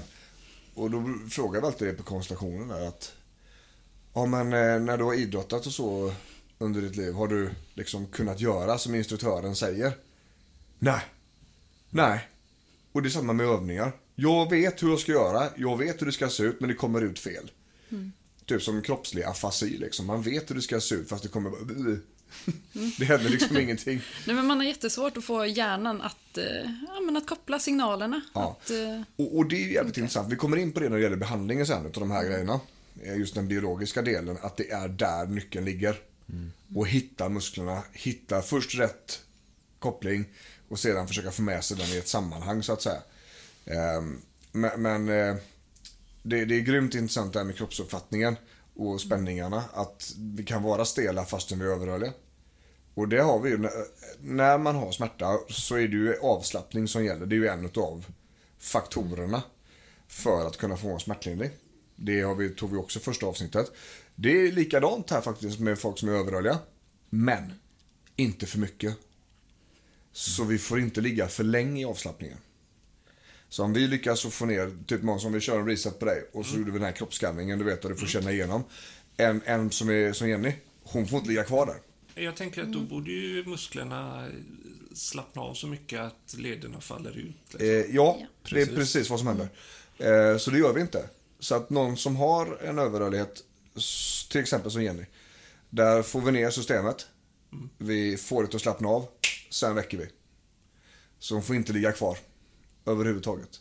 [0.75, 3.13] Och då frågar vi alltid det på konsultationen där att
[4.15, 6.13] ja men eh, när du har idrottat och så
[6.59, 9.93] under ditt liv, har du liksom kunnat göra som instruktören säger?
[10.79, 11.01] Nej.
[11.91, 12.29] Nej.
[12.93, 13.93] Och det är samma med övningar.
[14.15, 16.75] Jag vet hur jag ska göra, jag vet hur det ska se ut, men det
[16.75, 17.51] kommer ut fel.
[18.47, 20.07] Typ som kroppslig afasi liksom.
[20.07, 21.61] Man vet hur det ska se ut fast det kommer bara...
[22.99, 24.03] Det händer liksom ingenting.
[24.27, 28.21] Nej, men man har jättesvårt att få hjärnan att, eh, ja, men att koppla signalerna.
[28.35, 28.59] Ja.
[28.63, 30.33] Att, eh, Och, och det är jävligt intressant.
[30.33, 32.61] Vi kommer in på det när det gäller behandlingen sen utav de här grejerna.
[33.03, 35.97] Eh, Just den biologiska delen, att det är där nyckeln ligger.
[36.75, 39.21] Och hitta musklerna, hitta först rätt
[39.79, 40.25] koppling
[40.69, 43.03] och sedan försöka få med sig den i ett sammanhang så att säga.
[43.67, 44.21] Ehm,
[44.53, 45.37] Men, men eh,
[46.23, 48.37] det, det är grymt intressant det här med kroppsuppfattningen
[48.77, 49.65] och spänningarna.
[49.75, 52.13] Att vi kan vara stela fastän vi är överrörliga.
[52.95, 53.59] Och det har vi ju.
[53.59, 53.71] När-
[54.21, 57.27] När man har smärta så är det ju avslappning som gäller.
[57.27, 58.07] Det är ju en av
[58.59, 59.43] faktorerna
[60.09, 61.51] för att kunna få en smärtlindring.
[62.03, 63.73] Det har vi, tog vi också första avsnittet.
[64.15, 66.59] Det är likadant här faktiskt med folk som är överrörliga.
[67.11, 67.53] Men
[68.17, 68.97] inte för mycket.
[70.13, 72.39] Så vi får inte ligga för länge i avslappningen.
[73.49, 76.05] Så om vi lyckas att få ner, typ Måns om vi kör en reset på
[76.05, 78.65] dig och så gjorde vi den här kroppsskanningen, du vet, och du får känna igenom.
[79.17, 81.77] En, en som är som Jenny, hon får inte ligga kvar där.
[82.25, 84.29] Jag tänker att då borde ju musklerna
[84.95, 87.35] slappna av så mycket att lederna faller ut.
[87.53, 87.69] Liksom.
[87.69, 88.19] Eh, ja,
[88.51, 89.49] det är precis vad som händer.
[89.99, 91.09] Eh, så det gör vi inte.
[91.41, 93.43] Så att någon som har en överrörlighet,
[94.31, 95.05] till exempel som Jenny,
[95.71, 97.07] där får vi ner systemet.
[97.79, 99.07] Vi får det att slappna av,
[99.51, 100.09] sen väcker vi.
[101.19, 102.19] Så hon får inte ligga kvar
[102.87, 103.61] överhuvudtaget.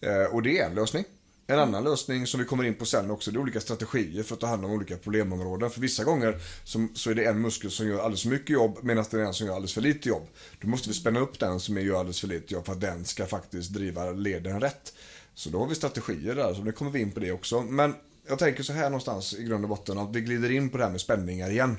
[0.00, 1.04] Eh, och det är en lösning.
[1.50, 4.34] En annan lösning som vi kommer in på sen också, det är olika strategier för
[4.34, 5.70] att ta hand om olika problemområden.
[5.70, 8.78] För vissa gånger så, så är det en muskel som gör alldeles för mycket jobb
[8.82, 10.28] medan det är en som gör alldeles för lite jobb.
[10.60, 13.04] Då måste vi spänna upp den som gör alldeles för lite jobb för att den
[13.04, 14.92] ska faktiskt driva leden rätt.
[15.38, 17.62] Så då har vi strategier där, så nu kommer vi in på det också.
[17.62, 17.94] Men
[18.28, 20.84] jag tänker så här någonstans i grund och botten att vi glider in på det
[20.84, 21.76] här med spänningar igen.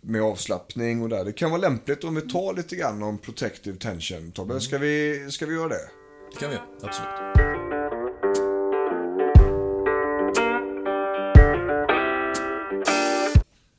[0.00, 1.24] Med avslappning och där.
[1.24, 4.32] Det kan vara lämpligt om vi tar lite grann om protective tension.
[4.32, 5.90] Tobbe, ska vi, ska vi göra det?
[6.32, 7.08] Det kan vi göra, absolut.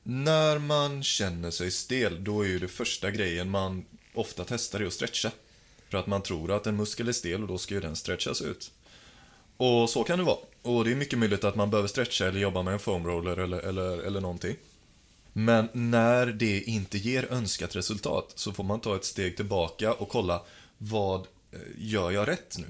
[0.04, 4.86] När man känner sig stel, då är ju det första grejen man ofta testar är
[4.86, 5.32] att stretcha.
[5.90, 8.42] För att man tror att en muskel är stel och då ska ju den stretchas
[8.42, 8.72] ut.
[9.58, 10.38] Och så kan det vara.
[10.62, 13.38] Och det är mycket möjligt att man behöver stretcha eller jobba med en foam roller
[13.38, 14.56] eller, eller, eller någonting.
[15.34, 20.10] Men när det inte ger önskat resultat så får man ta ett steg tillbaka och
[20.10, 20.42] kolla
[20.78, 21.20] vad
[21.52, 22.68] eh, gör jag rätt nu?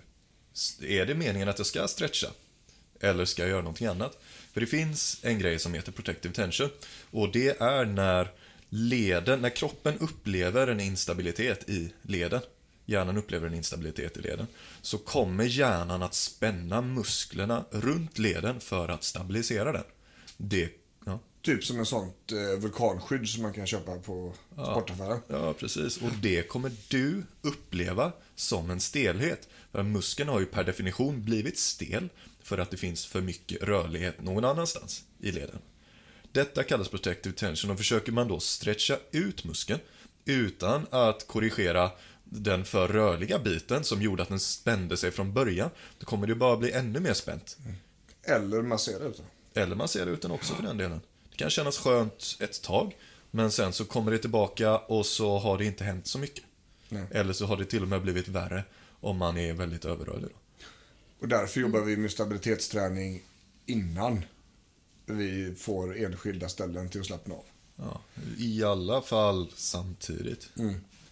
[0.87, 2.27] Är det meningen att jag ska stretcha?
[2.99, 4.17] Eller ska jag göra någonting annat?
[4.53, 6.69] För det finns en grej som heter protective tension
[7.11, 8.31] och det är när
[8.69, 12.41] leden, när kroppen upplever en instabilitet i leden
[12.87, 14.47] hjärnan upplever en instabilitet i leden,
[14.81, 19.83] så kommer hjärnan att spänna musklerna runt leden för att stabilisera den.
[20.37, 20.69] Det,
[21.05, 25.19] ja, Typ som en sånt eh, vulkanskydd som man kan köpa på sportaffären.
[25.27, 25.97] ja, precis.
[25.97, 29.47] Och det kommer du uppleva som en stelhet.
[29.71, 32.09] För muskeln har ju per definition blivit stel
[32.43, 35.59] för att det finns för mycket rörlighet någon annanstans i leden.
[36.31, 39.79] Detta kallas protective tension och försöker man då stretcha ut muskeln
[40.25, 41.91] utan att korrigera
[42.29, 46.35] den för rörliga biten som gjorde att den spände sig från början, då kommer det
[46.35, 47.57] bara bli ännu mer spänt.
[48.23, 49.21] Eller massera ut
[49.53, 49.61] det.
[49.61, 51.01] Eller man ser ut den också för den delen.
[51.31, 52.95] Det kan kännas skönt ett tag,
[53.31, 56.43] men sen så kommer det tillbaka och så har det inte hänt så mycket.
[56.89, 57.07] Nej.
[57.11, 58.63] Eller så har det till och med blivit värre
[58.99, 60.29] om man är väldigt överrörlig.
[60.29, 60.65] Då.
[61.19, 63.21] Och därför jobbar vi med stabilitetsträning
[63.65, 64.25] innan
[65.05, 67.43] vi får enskilda ställen till att slappna av.
[67.75, 68.01] Ja,
[68.37, 70.49] I alla fall samtidigt.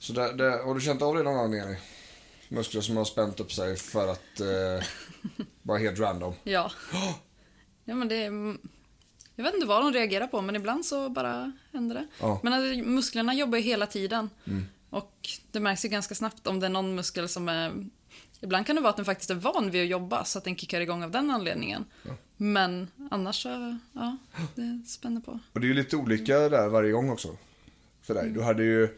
[0.06, 1.76] Så där, där, har du känt av det någon gång Jenny?
[2.50, 4.88] Muskler som har spänt upp sig för att eh,
[5.62, 6.34] vara helt random.
[6.44, 6.72] Ja.
[7.86, 8.24] Ja, men det.
[9.36, 12.08] Jag vet inte vad de reagerar på, men ibland så bara händer det.
[12.20, 12.40] Ja.
[12.44, 14.30] Men alltså, musklerna jobbar ju hela tiden.
[14.90, 17.74] Och det märks ju ganska snabbt om det är någon muskel som är...
[18.42, 20.56] Ibland kan det vara att den faktiskt är van vid att jobba, så att den
[20.56, 21.86] kickar igång av den anledningen.
[22.38, 24.18] Men annars så, ja,
[24.56, 25.40] det spänner på.
[25.54, 27.38] Och det är ju lite olika där varje gång också.
[28.02, 28.30] För dig.
[28.30, 28.98] Du hade ju,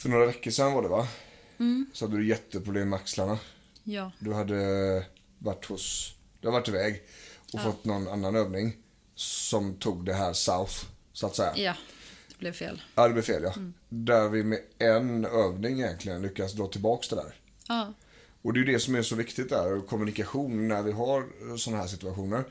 [0.00, 1.08] för några veckor sedan var det va?
[1.92, 3.38] Så hade du jätteproblem med axlarna.
[3.84, 4.12] Ja.
[4.18, 5.06] Du hade
[5.38, 7.02] varit hos, du har varit iväg
[7.52, 8.76] och fått någon annan övning
[9.14, 11.52] som tog det här south, så att säga.
[11.56, 11.74] Ja,
[12.28, 12.82] det blev fel.
[12.94, 13.54] Ja, det blev fel ja.
[13.88, 17.34] Där vi med en övning egentligen lyckas dra tillbaks det där.
[17.68, 17.94] Ja,
[18.42, 21.82] Och det är ju det som är så viktigt där, kommunikation när vi har sådana
[21.82, 22.44] här situationer.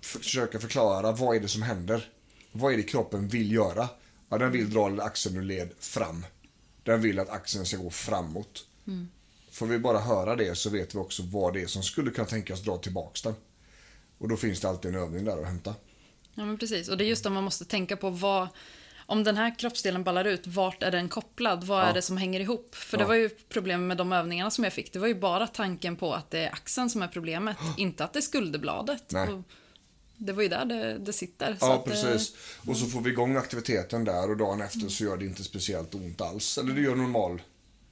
[0.00, 2.10] Försöka förklara vad är det som händer.
[2.52, 3.88] Vad är det kroppen vill göra?
[4.34, 6.26] Ja, den vill dra axeln ur led fram.
[6.82, 8.66] Den vill att axeln ska gå framåt.
[9.50, 12.26] Får vi bara höra det så vet vi också vad det är som skulle kunna
[12.26, 13.34] tänkas dra tillbaks den.
[14.18, 15.74] Och då finns det alltid en övning där att hämta.
[16.34, 16.88] ja men precis.
[16.88, 18.10] Och det är just det man måste tänka på.
[18.10, 18.48] Vad,
[19.06, 21.64] om den här kroppsdelen ballar ut, vart är den kopplad?
[21.64, 21.84] Vad Ja.
[21.86, 22.74] är det som hänger ihop?
[22.74, 23.08] För det Ja.
[23.08, 24.92] var ju problemet med de övningarna som jag fick.
[24.92, 28.12] Det var ju bara tanken på att det är axeln som är problemet, inte att
[28.12, 29.04] det är skulderbladet.
[29.10, 29.28] Nej.
[29.28, 29.42] Och
[30.26, 31.52] det var ju där det, det sitter.
[31.60, 32.34] så Ja, att, eh, precis.
[32.66, 35.94] Och så får vi igång aktiviteten där och dagen efter så gör det inte speciellt
[35.94, 36.58] ont alls.
[36.58, 37.42] Eller det gör normal,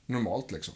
[0.06, 0.74] normalt liksom.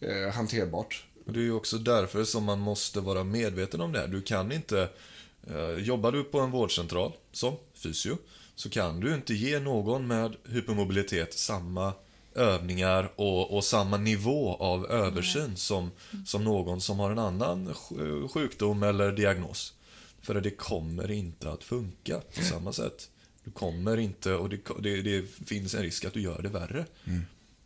[0.00, 1.04] Eh, hanterbart.
[1.26, 4.08] Och det är ju också därför som man måste vara medveten om det här.
[4.08, 4.88] Du kan inte...
[5.50, 8.16] Eh, jobbar du på en vårdcentral som fysio
[8.54, 11.92] så kan du inte ge någon med hypermobilitet samma
[12.34, 15.90] övningar och, och samma nivå av översyn som,
[16.26, 19.72] som någon som har en annan sj- sjukdom eller diagnos.
[20.30, 23.10] För det kommer inte att funka på samma sätt.
[23.44, 26.86] Du kommer inte, och det, det, det finns en risk att du gör det värre.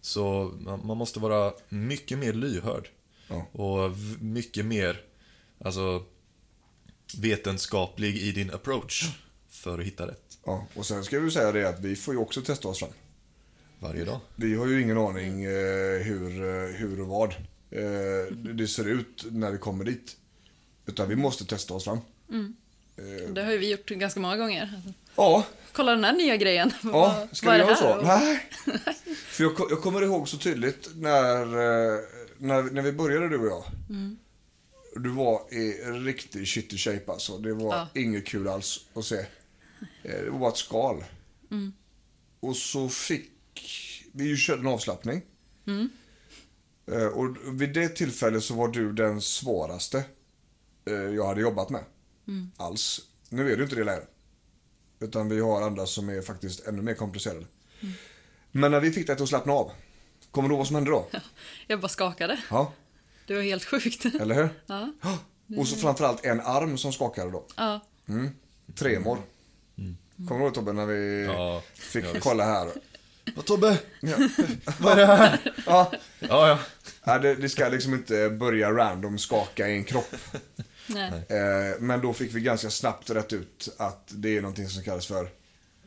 [0.01, 2.89] Så man, man måste vara mycket mer lyhörd.
[3.29, 3.47] Ja.
[3.53, 5.01] Och mycket mer
[5.59, 6.05] alltså,
[7.19, 9.05] vetenskaplig i din approach
[9.49, 12.21] för att hitta rätt Ja, och sen ska vi säga det att vi får ju
[12.21, 12.91] också testa oss fram.
[13.79, 14.21] varje dag.
[14.37, 17.31] Vi har ju ingen aning eh, hur, eh, hur och vad
[17.71, 20.17] eh, det ser ut när vi kommer dit.
[20.87, 21.99] Utan vi måste testa oss fram.
[23.35, 24.83] Det har ju vi gjort ganska många gånger.
[25.17, 26.73] Ja, Kolla den här nya grejen.
[26.83, 27.97] ja ska vi göra så?
[28.03, 28.49] Nej.
[29.27, 32.01] För jag, jag kommer ihåg så tydligt när, eh,
[32.39, 33.65] när, när vi började du och jag.
[34.97, 35.73] Du var i
[36.05, 37.39] riktig shitty shape alltså.
[37.39, 37.89] Det var Ja.
[38.01, 39.19] inget kul alls att se.
[40.03, 41.05] Eh, Det var bara ett skal.
[42.41, 43.31] Och så fick
[44.13, 45.23] vi ju köra en avslappning.
[46.93, 50.05] Eh, Och vid det tillfället så var du den svåraste
[50.87, 51.85] eh, jag hade jobbat med.
[52.57, 53.01] Alls.
[53.29, 54.05] Nu är du inte det längre.
[55.01, 57.47] Utan vi har andra som är faktiskt ännu mer komplicerade.
[58.53, 59.71] Men när vi fick dig att slappna av.
[60.31, 61.09] Kommer du ihåg vad som hände då?
[61.67, 62.41] Jag bara skakade.
[62.51, 62.73] Ja,
[63.27, 64.05] Det var helt sjukt.
[64.05, 64.49] eller hur?
[64.67, 64.93] Ja.
[65.59, 67.47] Och så framförallt en arm som skakade då.
[67.57, 67.81] Ja.
[68.75, 69.19] Tremor.
[70.29, 72.71] Kommer du ihåg Tobbe när vi Ja, fick ja, kolla här?
[73.37, 73.79] Ja, Tobbe!
[74.01, 74.17] Ja.
[74.81, 75.53] Vad är det här?
[75.67, 75.93] Ja.
[76.19, 76.59] Ja, ja.
[77.05, 80.15] Ja, det, det ska liksom inte börja random skaka i en kropp.
[80.87, 81.09] Nej.
[81.29, 85.07] Eh, men då fick vi ganska snabbt rätt ut att det är någonting som kallas
[85.07, 85.29] för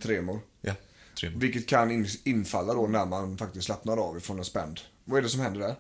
[0.02, 0.40] tremor.
[0.62, 0.74] Ja,
[1.20, 1.44] trevligt.
[1.44, 4.80] Vilket kan in, infalla då när man faktiskt slappnar av ifrån en spänd.
[5.06, 5.76] Vad är det som händer där?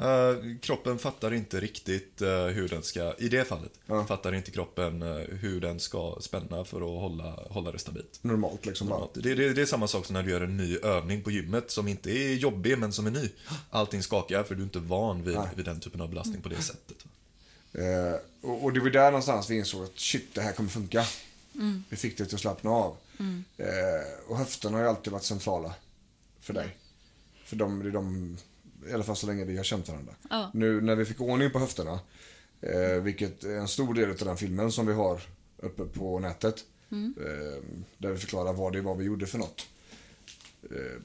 [0.00, 3.72] Eh, kroppen fattar inte riktigt eh, hur den ska, i det fallet,
[4.08, 8.18] fattar inte kroppen eh, hur den ska spänna för att hålla, hålla det stabilt.
[8.22, 8.88] Normalt liksom.
[8.88, 11.30] Ja, Det, det, det är samma sak som när du gör en ny övning på
[11.30, 13.28] gymmet som inte är jobbig men som är ny.
[13.70, 16.62] Allting skakar för du är inte van vid, vid den typen av belastning på det
[16.62, 16.96] sättet.
[17.78, 21.04] Eh, och, och det var där någonstans vi insåg att shit, det här kommer funka.
[21.88, 22.96] Vi fick det till att slappna av.
[23.56, 25.74] Eh, och höfterna har ju alltid varit centrala
[26.40, 26.76] för dig.
[27.44, 28.36] För de, det är de,
[28.88, 30.14] i alla fall så länge vi har känt varandra.
[30.30, 30.50] Ja.
[30.54, 32.00] Nu när vi fick ordning på höfterna,
[32.60, 35.20] eh, vilket är en stor del av den filmen som vi har
[35.56, 36.64] uppe på nätet.
[37.16, 37.62] Eh,
[37.98, 39.66] där vi förklarar vad det var vi gjorde för något.
[40.62, 41.02] Eh,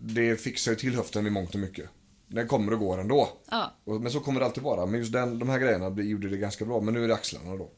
[0.00, 1.90] det fixar ju till höften i mångt och mycket.
[2.28, 3.28] Den kommer och går ändå.
[3.50, 3.74] Ja.
[3.84, 4.86] Och- Men så kommer det alltid vara.
[4.86, 6.80] Men just den, de här grejerna bli- gjorde det ganska bra.
[6.80, 7.70] Men nu är det axlarna då.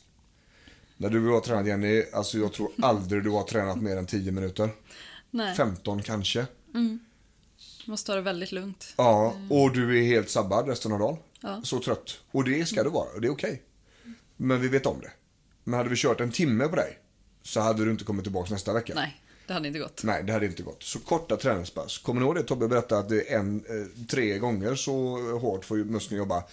[0.96, 4.32] När du har tränat Jenny, alltså jag tror aldrig du har tränat mer än 10
[4.32, 4.70] minuter.
[5.30, 6.46] Nej, 15 kanske.
[7.86, 8.94] måste ta det väldigt lugnt.
[8.96, 11.16] Ja, och du är helt sabbad resten av dagen.
[11.40, 11.60] Ja.
[11.64, 12.20] Så trött.
[12.30, 13.62] Och det ska du vara, och det är okej.
[14.36, 15.10] Men vi vet om det.
[15.64, 16.98] Men hade vi kört en timme på dig
[17.42, 18.92] så hade du inte kommit tillbaka nästa vecka.
[18.94, 20.02] Nej, det hade inte gått.
[20.04, 20.82] Nej, det hade inte gått.
[20.82, 21.98] Så korta träningspass.
[21.98, 24.92] Kommer ni ihåg det Tobbe berättade att det är en, eh, tre gånger så
[25.38, 26.44] hårt får muskeln jobba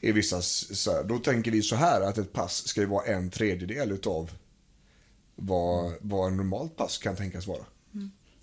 [0.00, 1.04] i vissa, så här.
[1.04, 4.30] Då tänker vi så här att ett pass ska ju vara en tredjedel utav
[5.36, 7.64] vad, vad en normalt pass kan tänkas vara.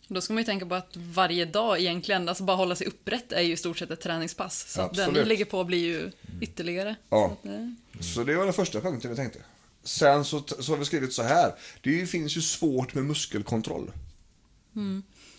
[0.07, 3.31] Då ska man ju tänka på att varje dag egentligen, alltså bara hålla sig upprätt
[3.31, 4.71] är ju i stort sett ett träningspass.
[4.71, 5.27] Så att den Absolut.
[5.27, 6.95] lägger på blir ju ytterligare.
[7.09, 7.37] Ja.
[7.43, 9.39] Så att, eh, Så det var den första punkten vi tänkte.
[9.83, 11.55] Sen så, så har vi skrivit så här.
[11.81, 13.91] Det finns ju svårt med muskelkontroll.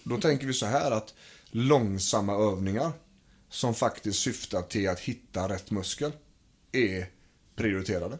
[0.04, 1.14] Då tänker vi så här att
[1.50, 2.92] långsamma övningar
[3.48, 6.12] som faktiskt syftar till att hitta rätt muskel
[6.72, 7.06] är
[7.56, 8.18] prioriterade.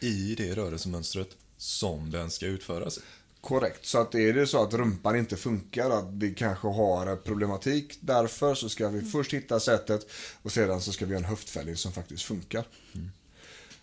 [0.00, 2.98] I det rörelsemönstret som den ska utföras.
[3.40, 3.86] Korrekt.
[3.86, 8.54] Så att är det så att rumpan inte funkar, att vi kanske har problematik därför
[8.54, 10.06] så ska vi först hitta sättet
[10.42, 12.64] och sedan så ska vi ha en höftfällning som faktiskt funkar.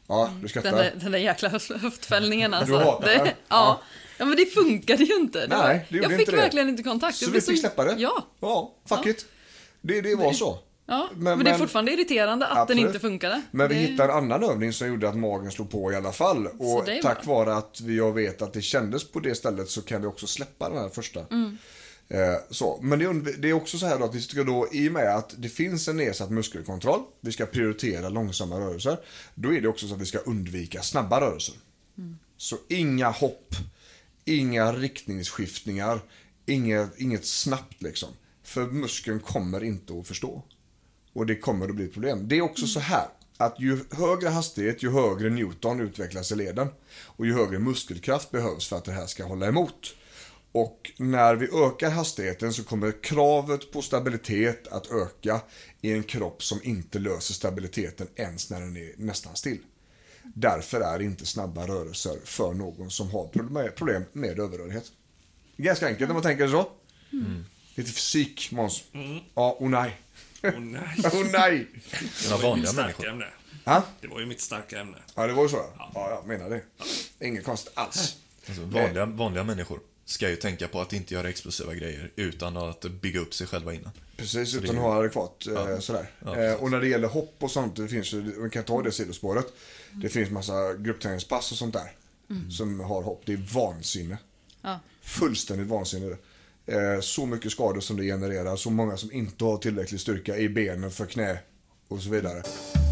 [0.07, 0.69] Ja, du skrattar.
[0.71, 2.77] Den där, den där jäkla höft- höftfällningen alltså.
[2.77, 3.81] hatar det, ja.
[4.17, 4.25] Ja.
[4.25, 5.47] men det funkade ju inte.
[5.49, 6.37] Nej, det gjorde jag fick inte det.
[6.41, 7.17] verkligen inte kontakt.
[7.17, 7.95] Så vi fick släppa det?
[7.97, 8.27] Ja.
[8.39, 9.09] Ja, fuck Ja.
[9.09, 9.25] it.
[9.81, 10.59] Det, det var så.
[10.89, 12.81] Ja, men, det är fortfarande irriterande att Absolut.
[12.81, 13.41] den inte funkade.
[13.51, 16.11] Men vi det, hittade en annan övning som gjorde att magen slog på i alla
[16.11, 16.47] fall.
[16.47, 20.01] Och tack vare att vi jag vet att det kändes på det stället så kan
[20.01, 21.19] vi också släppa den här första.
[21.31, 21.57] Mm.
[22.09, 22.79] Eh, så.
[22.81, 24.93] Men det, är undv- det är också så här att vi ska då, i och
[24.93, 28.99] med att det finns en nedsatt muskelkontroll, vi ska prioritera långsamma rörelser,
[29.35, 31.55] då är det också så att vi ska undvika snabba rörelser.
[31.97, 32.17] Mm.
[32.37, 33.55] Så inga hopp,
[34.25, 35.99] inga riktningsskiftningar,
[36.45, 38.09] inget, inget snabbt liksom.
[38.43, 40.43] För muskeln kommer inte att förstå.
[41.13, 42.27] Och det kommer att bli ett problem.
[42.27, 46.67] Det är också så här att ju högre hastighet, ju högre Newton utvecklas i leden.
[47.03, 49.95] Och ju högre muskelkraft behövs för att det här ska hålla emot.
[50.59, 55.41] Och när vi ökar hastigheten så kommer kravet på stabilitet att öka
[55.81, 59.59] i en kropp som inte löser stabiliteten ens när den är nästan still.
[60.23, 63.27] Därför är inte snabba rörelser för någon som har
[63.71, 64.91] problem- med överrörlighet.
[65.57, 66.69] Ganska enkelt när man tänker så.
[67.75, 68.83] Lite fysik, Måns.
[69.35, 70.01] Ja, oh nej.
[70.43, 70.81] Åh nej.
[71.13, 71.67] Oh nej.
[72.29, 73.09] Några vanliga Starka människor.
[73.09, 73.25] ämne.
[73.63, 74.97] Ja, Det var ju mitt starka ämne.
[75.15, 75.55] ja det var ju så.
[75.77, 76.61] Ja, ja jag menar det.
[77.27, 78.15] Inget konstigt alls.
[78.47, 79.79] Alltså, vanliga, vanliga människor
[80.09, 83.73] ska ju tänka på att inte göra explosiva grejer utan att bygga upp sig själva
[83.73, 83.91] innan.
[84.17, 85.81] Precis, Så utan det- att ha adekvat eh, Ja.
[85.81, 86.11] sådär.
[86.25, 88.81] Ja, eh, och när det gäller hopp och sånt, det finns ju, man kan ta
[88.81, 89.45] det sidospåret.
[89.89, 90.01] Mm.
[90.01, 91.91] Det finns massa gruppträningspass och sånt där.
[92.51, 93.21] Som har hopp.
[93.25, 94.17] Det är vansinne.
[94.61, 94.79] Ja.
[95.01, 96.17] Fullständigt vansinne.
[96.65, 98.55] Eh, så mycket skador som det genererar.
[98.55, 101.39] Så många som inte har tillräcklig styrka i benen för knä
[101.87, 102.43] och så vidare.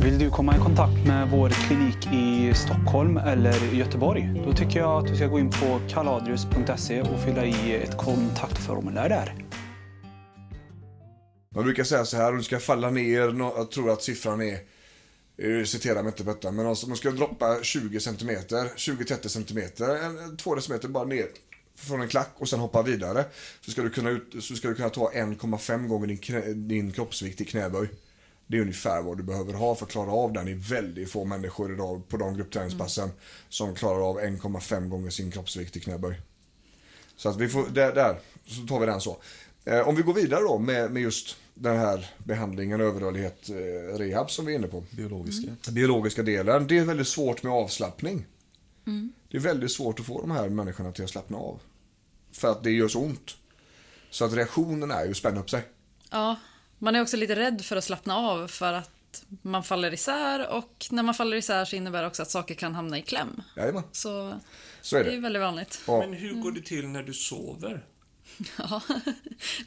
[0.03, 4.41] Vill du komma i kontakt med vår klinik i Stockholm eller Göteborg?
[4.45, 9.09] Då tycker jag att du ska gå in på kaladrius.se och fylla i ett kontaktformulär
[9.09, 9.35] där.
[11.55, 13.19] Man brukar säga så här, om du ska falla ner,
[13.57, 14.59] jag tror att siffran är,
[15.35, 18.29] jag citerar mig inte på detta, men alltså, man ska droppa 20 cm,
[18.77, 21.25] 20-30 cm, en- en- 2 decimeter bara ner
[21.77, 23.25] från en klack och sen hoppa vidare.
[23.61, 26.91] Så ska du kunna, ut, så ska du kunna ta 1,5 gånger din, knä, din
[26.91, 27.89] kroppsvikt i knäböj.
[28.47, 30.45] Det är ungefär vad du behöver ha för att klara av den.
[30.45, 33.09] Det är väldigt få människor idag på de gruppträningspassen
[33.49, 36.21] som klarar av 1,5 gånger sin kroppsvikt i knäböj.
[37.15, 39.17] Så att vi får, där, där så tar vi den så.
[39.65, 44.31] Eh, om vi går vidare då med, med just den här behandlingen, överrörlighet, eh, rehab
[44.31, 44.83] som vi är inne på.
[44.91, 45.55] Biologiska.
[45.65, 48.25] Den biologiska delen, det är väldigt svårt med avslappning.
[49.31, 51.59] Det är väldigt svårt att få de här människorna till att slappna av.
[52.31, 53.35] För att det gör så ont.
[54.09, 55.63] Så att reaktionen är ju att spänna upp sig.
[56.11, 56.35] Ja,
[56.79, 58.89] man är också lite rädd för att slappna av för att
[59.41, 62.75] man faller isär och när man faller isär så innebär det också att saker kan
[62.75, 63.41] hamna i kläm.
[63.57, 64.39] Jajamän, Så
[64.81, 65.19] så är det är det.
[65.19, 65.81] väldigt vanligt.
[65.87, 65.99] Ja.
[65.99, 67.83] Men hur går det till när du sover?
[68.57, 68.81] Ja,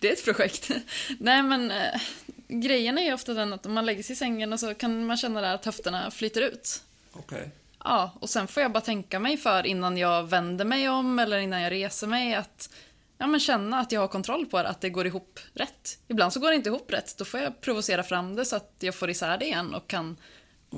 [0.01, 0.71] det är ett projekt.
[1.19, 2.01] Nej men eh,
[2.49, 5.07] grejen är ju ofta den att om man lägger sig i sängen och så kan
[5.07, 6.83] man känna där att höfterna flyter ut.
[7.13, 7.51] Okej.
[7.85, 11.39] Ja, och sen får jag bara tänka mig för innan jag vänder mig om eller
[11.39, 12.71] innan jag reser mig att
[13.19, 15.99] ja, men känna att jag har kontroll på det, att det går ihop rätt.
[16.09, 18.75] Ibland så går det inte ihop rätt, då får jag provocera fram det så att
[18.79, 20.16] jag får isär det igen och kan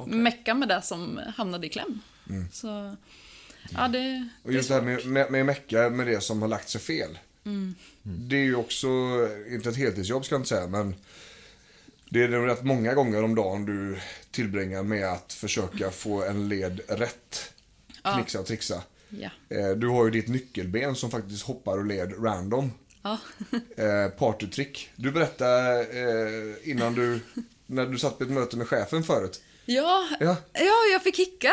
[0.06, 2.00] mecka med det som hamnade i kläm.
[2.52, 2.96] Så,
[3.70, 4.28] ja det, Mm.
[4.42, 7.18] Och just det här med, med, med mecka med det som har lagt sig fel.
[8.02, 8.88] Det är ju också,
[9.50, 10.94] inte ett heltidsjobb ska jag inte säga, men
[12.08, 16.48] det är nog rätt många gånger om dagen du tillbringar med att försöka få en
[16.48, 17.54] led rätt.
[18.14, 18.82] Knixa och trixa.
[19.10, 19.30] Ja.
[19.56, 22.72] Eh, Du har ju ditt nyckelben som faktiskt hoppar och led random.
[23.02, 23.18] Ja.
[23.76, 24.90] Eh, partytrick.
[24.96, 27.20] Du berättade eh, innan du,
[27.66, 29.42] när du satt på ett möte med chefen förut.
[29.64, 30.36] Ja, Ja.
[30.52, 30.72] ja.
[30.92, 31.52] jag fick hicka.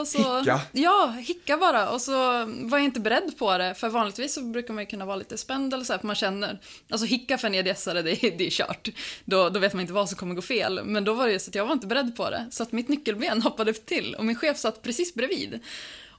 [0.00, 0.60] Och så, Hicka?
[0.72, 1.90] Ja, hicka bara.
[1.90, 2.12] Och så
[2.46, 3.74] var jag inte beredd på det.
[3.74, 6.16] För vanligtvis så brukar man ju kunna vara lite spänd eller så här, för man
[6.16, 6.60] känner...
[6.90, 8.88] Alltså hicka för en EDS-are, det, är- det är kört.
[9.24, 10.80] Då, då vet man inte vad som kommer gå fel.
[10.84, 12.46] Men då var det ju så att jag var inte beredd på det.
[12.50, 15.60] Så att mitt nyckelben hoppade till och min chef satt precis bredvid.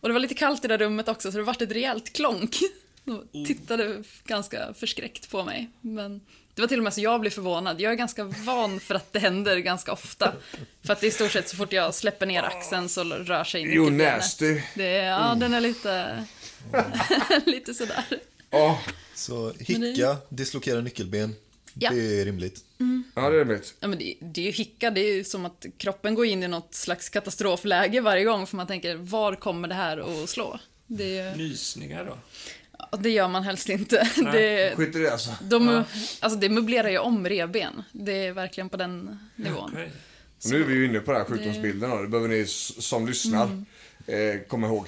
[0.01, 2.13] Och det var lite kallt i det där rummet också, så det vart ett rejält
[2.13, 2.55] klonk.
[3.05, 5.69] Och tittade ganska förskräckt på mig.
[5.81, 6.21] Men
[6.55, 7.81] det var till och med så jag blev förvånad.
[7.81, 10.33] Jag är ganska van för att det händer ganska ofta.
[10.83, 13.83] För att i stort sett så fort jag släpper ner axeln så rör sig Jo,
[13.83, 14.15] nyckelbenet.
[14.17, 14.61] nasty.
[14.75, 16.23] Det är, ja, den är lite...
[17.45, 18.03] lite sådär.
[18.49, 18.79] Ja,
[19.15, 21.35] Så hicka, dislokera nyckelben,
[21.73, 21.89] Ja.
[21.91, 22.59] det är rimligt.
[23.15, 23.73] ja det är rimligt.
[23.79, 26.43] Ja, men det, det är ju hicka, det är ju som att kroppen går in
[26.43, 30.59] i något slags katastrofläge varje gång för man tänker, var kommer det här att slå?
[30.87, 32.17] Det, är- Nysningar då?
[32.91, 34.09] ja, det gör man helst inte.
[34.17, 34.31] Nej.
[34.33, 35.31] Det, Skit i det alltså.
[35.41, 35.83] de,
[36.19, 37.83] alltså det möblerar ju om revben.
[37.91, 39.77] Det är verkligen på den nivån.
[40.43, 41.89] Och nu är vi ju inne på den här sjukdomsbilden.
[41.89, 42.01] då.
[42.01, 43.63] Det behöver ni som lyssnar
[44.07, 44.87] eh, komma ihåg.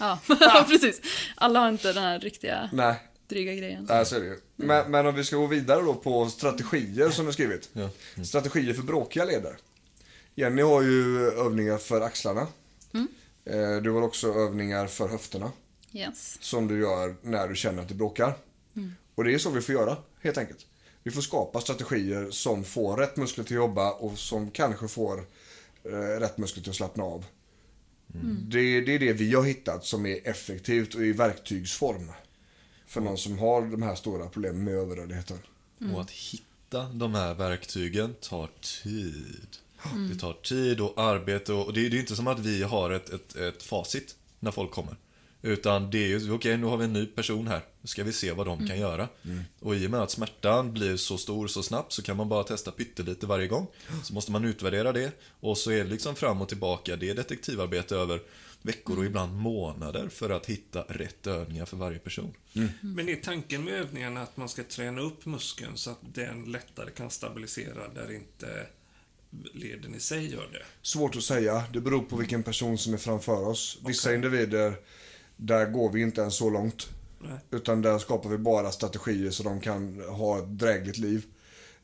[0.00, 0.18] Ja,
[0.68, 1.00] precis.
[1.34, 2.94] Alla har inte den här riktiga Nej,
[3.28, 3.86] dryga grejen.
[3.88, 4.40] nej så är det ju.
[4.62, 7.68] Men, men om vi ska gå vidare då på strategier som du skrivit.
[7.72, 7.88] Ja.
[8.24, 9.56] Strategier för bråkiga leder.
[10.34, 12.46] Jenny har ju övningar för axlarna.
[13.44, 15.52] Eh, Du har också övningar för höfterna.
[15.92, 16.38] Yes.
[16.40, 18.34] Som du gör när du känner att det bråkar.
[19.14, 20.66] Och det är så vi får göra, helt enkelt.
[21.02, 25.24] Vi får skapa strategier som får rätt muskler till att jobba och som kanske får
[25.84, 27.24] eh, rätt muskler till att slappna av.
[28.50, 32.12] Det, det är det vi har hittat som är effektivt och i verktygsform.
[32.92, 35.38] För någon som har de här stora problemen med överrörligheten.
[35.94, 38.48] Och att hitta de här verktygen tar
[38.82, 39.56] tid.
[40.10, 42.90] Det tar tid och arbete och det är det är inte som att vi har
[42.90, 44.96] ett, ett, ett facit när folk kommer.
[45.42, 48.12] Utan det är ju, okej nu har vi en ny person här, nu ska vi
[48.12, 49.08] se vad de kan göra.
[49.60, 52.44] Och i och med att smärtan blir så stor så snabbt så kan man bara
[52.44, 53.66] testa pyttelite varje gång.
[54.02, 57.14] Så måste man utvärdera det och så är det liksom fram och tillbaka, det är
[57.14, 58.20] detektivarbete över
[58.62, 62.34] veckor och ibland månader för att hitta rätt övningar för varje person.
[62.80, 66.90] Men är tanken med övningarna att man ska träna upp muskeln så att den lättare
[66.90, 68.66] kan stabilisera där inte
[69.52, 70.64] leden i sig gör det?
[70.82, 71.64] Svårt att säga.
[71.72, 73.78] Det beror på vilken person som är framför oss.
[73.86, 74.74] Vissa individer,
[75.36, 76.88] där går vi inte ens så långt.
[77.20, 77.38] Nej.
[77.50, 81.24] Utan där skapar vi bara strategier så de kan ha ett drägligt liv.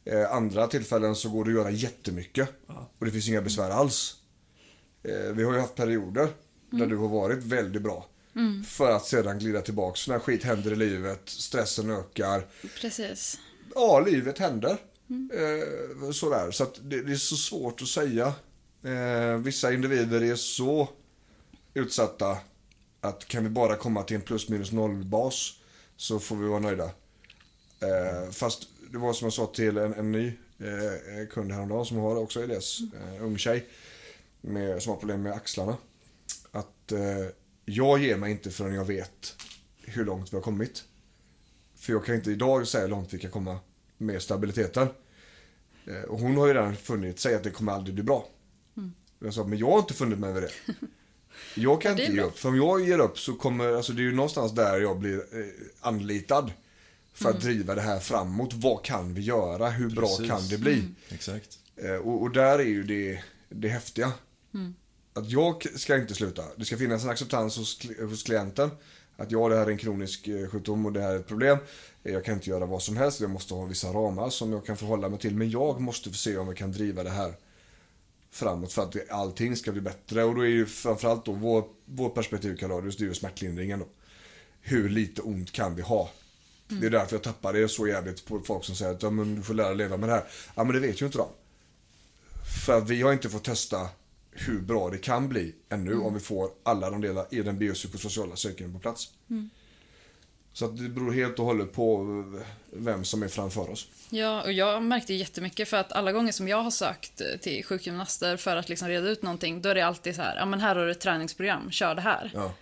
[0.05, 2.49] Eh, andra tillfällen så går det att göra jättemycket.
[2.99, 4.17] Och det finns inga besvär alls.
[5.03, 6.29] Eh, vi har ju haft perioder
[6.71, 8.07] där du har varit väldigt bra.
[8.67, 12.47] För att sedan glida tillbaks när skit händer i livet, stressen ökar.
[12.81, 13.39] Precis.
[13.75, 14.77] Ja, livet händer.
[15.33, 16.51] Eh, sådär.
[16.51, 18.33] Så det, det är så svårt att säga.
[18.83, 20.89] Eh, vissa individer är så
[21.75, 22.39] utsatta
[23.01, 25.53] att kan vi bara komma till en plus minus noll bas
[25.97, 26.91] så får vi vara nöjda.
[27.81, 30.27] Eh, fast det var som jag sa till en, en ny
[30.59, 33.67] eh, kund häromdagen som har också IDS, eh, ung tjej
[34.41, 35.77] med, som har problem med axlarna.
[36.59, 37.27] Att eh,
[37.65, 39.37] jag ger mig inte förrän jag vet
[39.83, 40.85] hur långt vi har kommit.
[41.77, 43.59] För jag kan inte idag säga hur långt vi kan komma
[43.99, 44.89] med stabiliteten.
[45.87, 48.29] Eh, och hon har ju redan funnit sig att det kommer aldrig bli bra.
[49.21, 50.51] Jag sa, men jag har inte funnit mig vid det.
[51.55, 52.25] Jag kan inte ge bra.
[52.25, 52.39] upp.
[52.39, 55.17] För om jag ger upp så kommer, alltså det är ju någonstans där jag blir
[55.17, 55.47] eh,
[55.81, 56.53] anlitad.
[57.13, 58.55] För att driva det här framåt.
[58.55, 59.71] Vad kan vi göra?
[59.71, 60.29] Hur bra Precis.
[60.29, 60.85] kan det bli?
[61.09, 61.59] Exakt.
[61.77, 64.13] Eh, och, och där är ju det, det häftiga.
[65.19, 66.45] Att jag ska inte sluta.
[66.57, 68.71] Det ska finnas en acceptans hos, hos klienten.
[69.17, 71.59] Att ja, det här är en kronisk eh, sjukdom och det här är ett problem.
[72.05, 73.21] Eh, Jag kan inte göra vad som helst.
[73.21, 75.35] Jag måste ha vissa ramar som jag kan förhålla mig till.
[75.37, 77.35] Men jag måste se om vi kan driva det här
[78.31, 80.25] framåt för att allting ska bli bättre.
[80.25, 83.87] Och då är ju framförallt då vår, vår perspektiv Kaladius, det är ju smärtlindringen då.
[84.61, 86.11] Hur lite ont kan vi ha?
[86.69, 89.35] Det är därför jag tappar det så jävligt på folk som säger att ja, men
[89.35, 90.25] du får lära dig leva med det här.
[90.55, 91.29] Ja men det vet ju inte de.
[92.67, 93.89] För vi har inte fått testa
[94.31, 98.37] hur bra det kan bli ännu om vi får alla de delar i den biopsykosociala
[98.37, 99.13] cykeln på plats.
[100.53, 102.07] Så att det beror helt och hållet på
[102.71, 103.89] vem som är framför oss.
[104.11, 108.37] Ja, och jag märkte jättemycket för att alla gånger som jag har sökt till sjukgymnaster
[108.37, 110.77] för att liksom reda ut någonting, då är det alltid så här, ja men här
[110.77, 112.31] har du ett träningsprogram, kör det här.
[112.35, 112.53] Ja.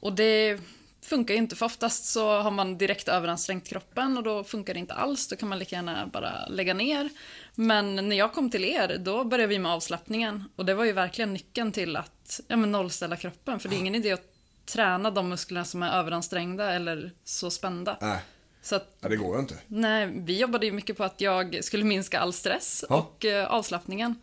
[0.00, 0.58] Och det
[1.02, 4.80] funkar ju inte, för oftast så har man direkt överansträngt kroppen och då funkar det
[4.80, 7.08] inte alls, då kan man lika gärna bara lägga ner.
[7.54, 10.92] Men när jag kom till er, då började vi med avslappningen och det var ju
[10.92, 14.26] verkligen nyckeln till att ja, men nollställa kroppen, för det är ingen idé att
[14.66, 17.96] träna de musklerna som är överansträngda eller så spända.
[18.00, 18.18] Nej,
[18.62, 19.54] Så att ja, det går ju inte.
[19.66, 22.96] Nej, vi jobbade ju mycket på att jag skulle minska all stress Ja.
[22.96, 24.14] och eh, avslappningen.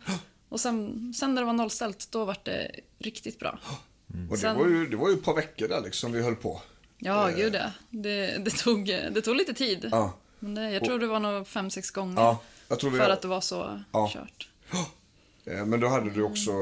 [0.48, 3.58] Och sen, sen när det var nollställt, då var det riktigt bra.
[4.08, 6.36] Och det, Sen- var ju, det var ju ett par veckor där liksom vi höll
[6.36, 6.62] på.
[6.98, 7.70] Ja, gud ja.
[7.90, 9.88] Det, det, tog, det tog lite tid.
[9.92, 10.12] Ja.
[10.38, 12.22] Men det, jag tror det var nog fem, sex gånger.
[12.22, 14.10] Ja, jag tror vi för att det var så Ja.
[14.14, 14.48] kört.
[15.44, 16.52] Eh, Men då hade du också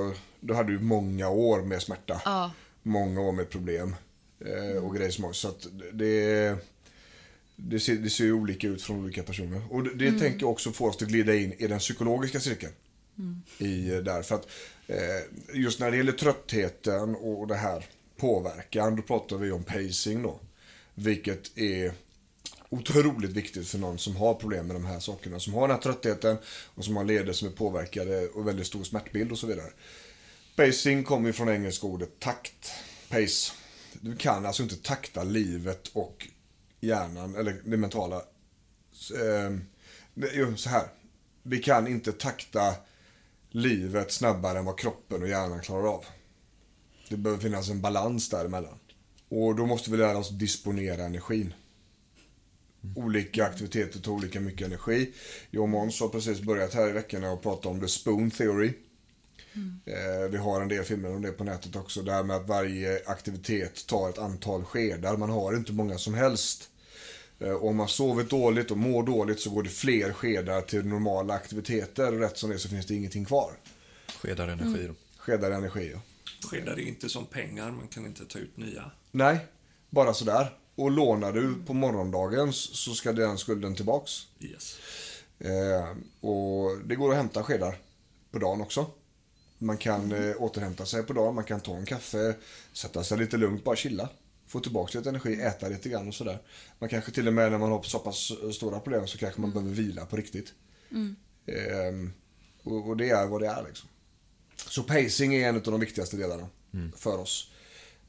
[0.40, 2.20] då hade du många år med smärta.
[2.24, 2.50] Ja.
[2.82, 3.96] Många år med problem.
[4.40, 5.40] eh, Och grejer som också.
[5.40, 6.54] Så att det,
[7.56, 9.62] det, ser, det ser ju olika ut från olika personer.
[9.70, 12.72] Och det, det tänker jag också få oss att glida in i den psykologiska cirkeln.
[13.58, 14.22] I eh, där.
[14.22, 14.48] För att eh,
[14.86, 18.96] Eh, just när det gäller tröttheten och det här påverkan.
[18.96, 20.40] Då pratar vi om pacing då.
[20.94, 21.92] Vilket är
[22.68, 25.40] otroligt viktigt för någon som har problem med de här sakerna.
[25.40, 28.84] Som har den här tröttheten och som har leder som är påverkade och väldigt stor
[28.84, 29.70] smärtbild och så vidare.
[30.56, 32.72] Pacing kommer ju från engelska ordet takt.
[33.08, 33.52] Pace.
[33.92, 36.28] Du kan alltså inte takta livet och
[36.80, 38.16] hjärnan, eller det mentala.
[39.14, 39.56] Eh,
[40.34, 40.88] jo, så här.
[41.42, 42.74] Vi kan inte takta
[43.56, 46.04] livet snabbare än vad kroppen och hjärnan klarar av.
[47.08, 48.78] Det behöver finnas en balans däremellan.
[49.28, 51.54] Och då måste vi lära oss disponera energin.
[52.96, 55.12] Olika aktiviteter tar olika mycket energi.
[55.50, 58.72] Jag och Måns har precis börjat här i veckan och prata om the spoon theory.
[59.86, 62.02] Eh, vi har en del filmer om det på nätet också.
[62.02, 65.16] Det här med att varje aktivitet tar ett antal skedar.
[65.16, 66.70] Man har inte många som helst.
[67.38, 70.86] Eh, och om man sover dåligt och mår dåligt så går det fler skedar till
[70.86, 72.14] normala aktiviteter.
[72.14, 73.52] Och rätt som det så finns det ingenting kvar.
[74.20, 74.94] Skedar energi då.
[75.16, 75.90] Skedar energi.
[75.94, 76.00] Ja.
[76.48, 78.90] Skedar är inte som pengar, man kan inte ta ut nya.
[79.10, 79.38] Nej,
[79.90, 80.54] bara sådär.
[80.74, 84.26] Och lånar du på morgondagens så ska den skulden tillbaks.
[84.40, 84.78] Yes.
[85.38, 87.78] Eh, och det går att hämta skedar
[88.30, 88.86] på dagen också.
[89.58, 92.34] Man kan eh, återhämta sig på dagen, man kan ta en kaffe,
[92.72, 94.08] sätta sig lite lugnt, bara chilla.
[94.56, 96.38] Få tillbaka lite energi, äta lite grann och sådär.
[96.78, 99.52] Man kanske till och med när man har så pass stora problem så kanske man
[99.52, 100.52] behöver vila på riktigt.
[101.46, 102.10] Eh,
[102.62, 103.88] och, och det är vad det är liksom.
[104.56, 106.48] Så pacing är en av de viktigaste delarna
[106.96, 107.50] för oss.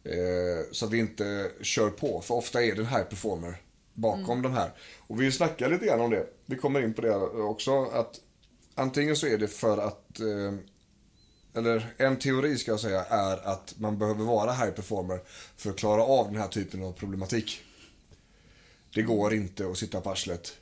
[0.04, 2.22] Eh, så att vi inte kör på.
[2.22, 3.62] För ofta är det en high performer
[3.94, 4.72] bakom de här.
[4.98, 6.28] Och vi snackar lite grann om det.
[6.46, 7.86] Vi kommer in på det också.
[7.86, 8.20] Att
[8.76, 10.54] antingen så är det för att eh,
[11.58, 15.20] eller en teori ska jag säga är att man behöver vara high performer
[15.58, 17.62] för att klara av den här typen av problematik.
[18.94, 20.58] Det går inte att sitta på arslet.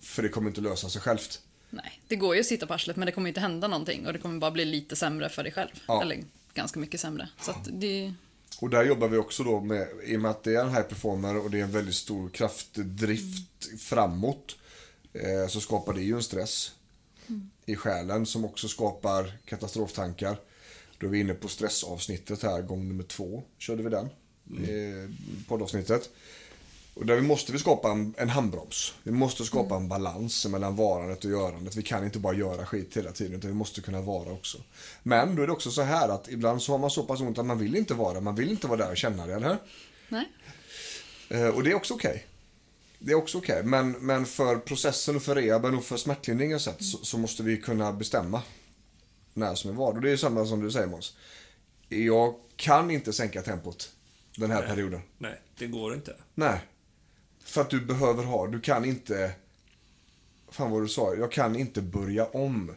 [0.00, 1.40] För det kommer inte lösa sig självt.
[1.70, 4.12] Nej, det går ju att sitta på arslet men det kommer inte hända någonting och
[4.12, 5.70] det kommer bara bli lite sämre för dig själv.
[5.88, 6.02] Ja.
[6.02, 7.28] Eller ganska mycket sämre.
[7.40, 8.14] Så det...
[8.60, 10.82] Och där jobbar vi också då med, i och med att det är en high
[10.82, 14.56] performer och det är en väldigt stor kraftdrift framåt.
[15.12, 16.72] Eh, så skapar det ju en stress
[17.66, 20.36] i själen som också skapar katastroftankar.
[20.98, 23.42] Då är vi inne på stressavsnittet här, gång nummer två.
[23.58, 24.08] Körde vi den.
[24.64, 25.10] Eh,
[25.48, 26.10] poddavsnittet.
[26.94, 28.94] Och där måste vi skapa en, en handbroms.
[29.02, 31.76] Vi måste skapa en balans mellan varandet och görandet.
[31.76, 34.58] Vi kan inte bara göra skit hela tiden, utan vi måste kunna vara också.
[35.02, 37.38] Men då är det också så här att ibland så har man så pass ont
[37.38, 38.20] att man vill inte vara.
[38.20, 39.58] Man vill inte vara där och känna det, eller hur?
[40.08, 40.28] Nej.
[41.28, 42.26] Eh, och det är också okej.
[42.98, 43.62] Det är också okej.
[43.64, 47.92] Men, men för processen för rehaben och för smärtlindringens sätt så, så måste vi kunna
[47.92, 48.42] bestämma
[49.34, 49.94] när som är vad.
[49.96, 51.16] Och det är samma som du säger Måns.
[51.88, 53.92] Jag kan inte sänka tempot
[54.36, 55.00] den här perioden.
[55.18, 56.16] Nej, det går inte.
[56.34, 56.60] Nej.
[57.44, 59.32] För att du behöver ha, du kan inte...
[60.48, 62.74] Fan vad du sa, jag kan inte börja om.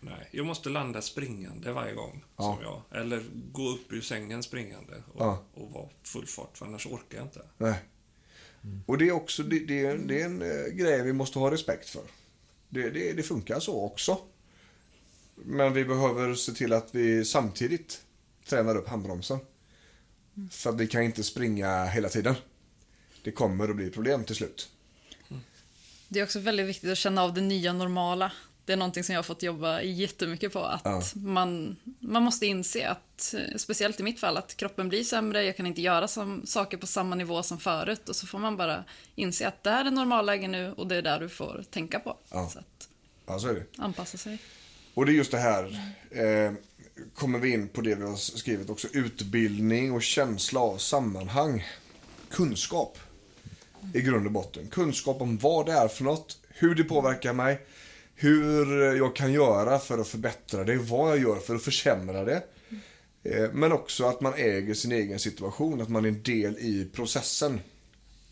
[0.00, 2.24] Nej, jag måste landa springande varje gång.
[2.36, 2.42] Ja.
[2.42, 5.44] Som jag, eller gå upp ur sängen springande och, Ja.
[5.54, 7.42] och vara full fart, för annars orkar jag inte.
[7.58, 7.74] Nej.
[8.86, 11.88] Och det är också det, det, det är en eh, grej vi måste ha respekt
[11.88, 12.02] för.
[12.68, 14.18] Det, det, det funkar så också.
[15.34, 18.02] Men vi behöver se till att vi samtidigt
[18.46, 19.38] tränar upp handbromsen.
[20.50, 22.34] För att vi kan inte springa hela tiden.
[23.22, 24.70] Det kommer att bli problem till slut.
[25.28, 25.42] Mm.
[26.08, 28.32] Det är också väldigt viktigt att känna av det nya normala.
[28.64, 30.58] Det är någonting som jag har fått jobba jättemycket på.
[30.64, 31.02] Att Ja.
[31.14, 35.66] man, man måste inse att, speciellt i mitt fall, att kroppen blir sämre, jag kan
[35.66, 38.08] inte göra som, saker på samma nivå som förut.
[38.08, 38.84] Och så får man bara
[39.14, 42.16] inse att det här är normalläge nu och det är där du får tänka på.
[42.30, 42.48] Ja.
[42.52, 42.88] Så att
[43.26, 43.64] Ja, så är det.
[43.78, 44.38] anpassa sig.
[44.94, 45.64] Och det är just det här,
[46.10, 46.52] eh,
[47.14, 51.66] kommer vi in på det vi har skrivit också, utbildning och känsla av sammanhang.
[52.30, 52.98] Kunskap
[53.94, 54.68] i grund och botten.
[54.68, 57.60] Kunskap om vad det är för något, hur det påverkar mig,
[58.20, 62.42] hur jag kan göra för att förbättra det, vad jag gör för att försämra det.
[63.22, 66.88] Eh, men också att man äger sin egen situation, att man är en del i
[66.92, 67.60] processen.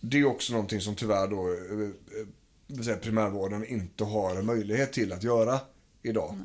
[0.00, 1.88] Det är också någonting som tyvärr då eh,
[2.76, 5.60] eh, säga primärvården inte har en möjlighet till att göra
[6.02, 6.38] idag.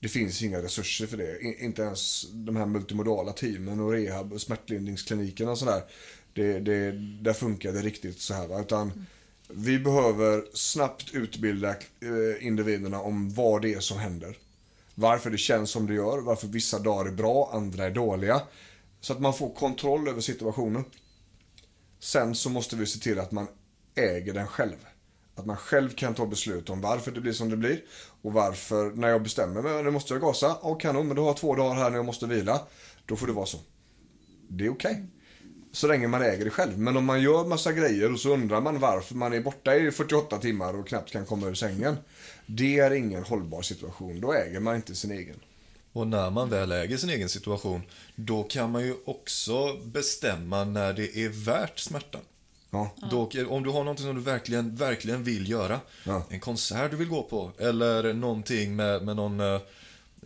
[0.00, 1.40] Det finns inga resurser för det.
[1.40, 5.82] Inte ens de här multimodala teamen och rehab och smärtlindringsklinikerna och sådär.
[6.32, 8.46] Det, det, där funkar det riktigt så här.
[8.46, 8.60] Va?
[8.60, 9.06] Utan
[9.48, 14.36] vi behöver snabbt utbilda eh, individerna om vad det är som händer.
[14.94, 18.42] Varför det känns som det gör, varför vissa dagar är bra, andra är dåliga.
[19.00, 20.84] Så att man får kontroll över situationen.
[22.00, 23.46] Sen så måste vi se till att man
[23.94, 24.76] äger den själv.
[25.34, 27.84] Att man själv kan ta beslut om varför det blir som det blir.
[28.22, 30.58] Och varför, när jag bestämmer mig, nu måste jag gasa.
[30.62, 32.60] Ja, kanon, men du har två dagar här när jag måste vila.
[33.06, 33.58] Då får det vara så.
[34.48, 35.06] Det är okej.
[35.76, 36.78] Så länge man äger det själv.
[36.78, 39.90] Men om man gör massa grejer och så undrar man varför man är borta i
[39.90, 41.96] 48 timmar och knappt kan komma ur sängen.
[42.46, 44.20] Det är ingen hållbar situation.
[44.20, 45.36] Då äger man inte sin egen.
[45.92, 47.82] Och när man väl äger sin egen situation,
[48.14, 52.20] då kan man ju också bestämma när det är värt smärtan.
[52.70, 52.90] Ja.
[53.10, 56.22] Då, om du har någonting som du verkligen, verkligen vill göra, Ja.
[56.30, 59.60] en konsert du vill gå på, eller någonting med, med någon, eh,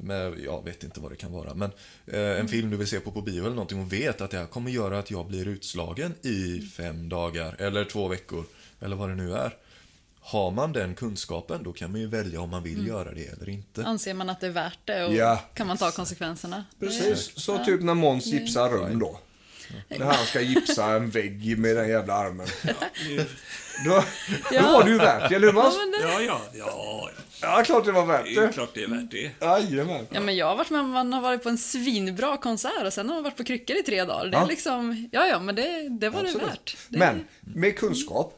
[0.03, 1.70] med, jag vet inte vad det kan vara, men
[2.07, 4.38] eh, en film du vill se på på bio eller någonting och vet att det
[4.38, 8.44] här kommer göra att jag blir utslagen i fem dagar, eller två veckor,
[8.80, 9.57] eller vad det nu är.
[10.20, 13.48] Har man den kunskapen, då kan man ju välja om man vill göra det eller
[13.48, 13.84] inte.
[13.84, 15.44] Anser man att det är värt det och Ja.
[15.55, 16.64] kan man ta konsekvenserna.
[16.80, 19.20] Precis, så typ när Måns gipsar rum då.
[19.89, 22.47] När han ska gipsa en vägg med den jävla armen.
[23.85, 24.03] Då, då
[24.53, 24.62] Ja.
[24.73, 25.59] var det ju värt det, eller hur?
[25.59, 27.11] Ja, det- Ja, ja, ja.
[27.43, 28.53] Ja, klart det var Det värt är ju det.
[28.53, 29.31] klart det är värt det.
[29.41, 30.07] Jajamän.
[30.11, 32.93] Ja, men jag har varit med om man har varit på en svinbra konsert och
[32.93, 34.27] sen har man varit på kryckor i tre dagar.
[34.31, 34.47] Det är Ja.
[34.47, 36.41] liksom, ja, ja, men det, det var Absolut.
[36.43, 36.77] det värt.
[36.89, 38.35] Det, Men med kunskap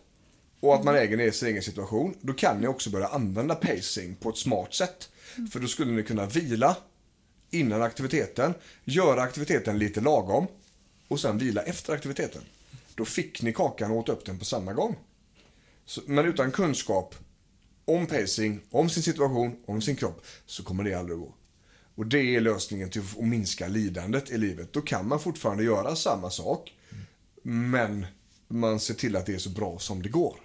[0.60, 4.28] och att man äger sin egen situation, då kan ni också börja använda pacing på
[4.28, 5.08] ett smart sätt.
[5.52, 6.76] För då skulle ni kunna vila
[7.50, 8.54] innan aktiviteten,
[8.84, 10.46] göra aktiviteten lite lagom
[11.12, 12.42] och sen vila efter aktiviteten.
[12.94, 14.96] Då fick ni kakan och åt upp den på samma gång.
[15.84, 17.14] Så, men utan kunskap
[17.84, 21.34] om pacing, om sin situation, om sin kropp, så kommer det aldrig att gå.
[21.94, 24.72] Och det är lösningen till att minska lidandet i livet.
[24.72, 26.72] Då kan man fortfarande göra samma sak,
[27.42, 28.06] men
[28.48, 30.36] man ser till att det är så bra som det går.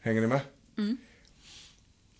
[0.00, 0.40] Hänger ni med?
[0.78, 0.96] Mm.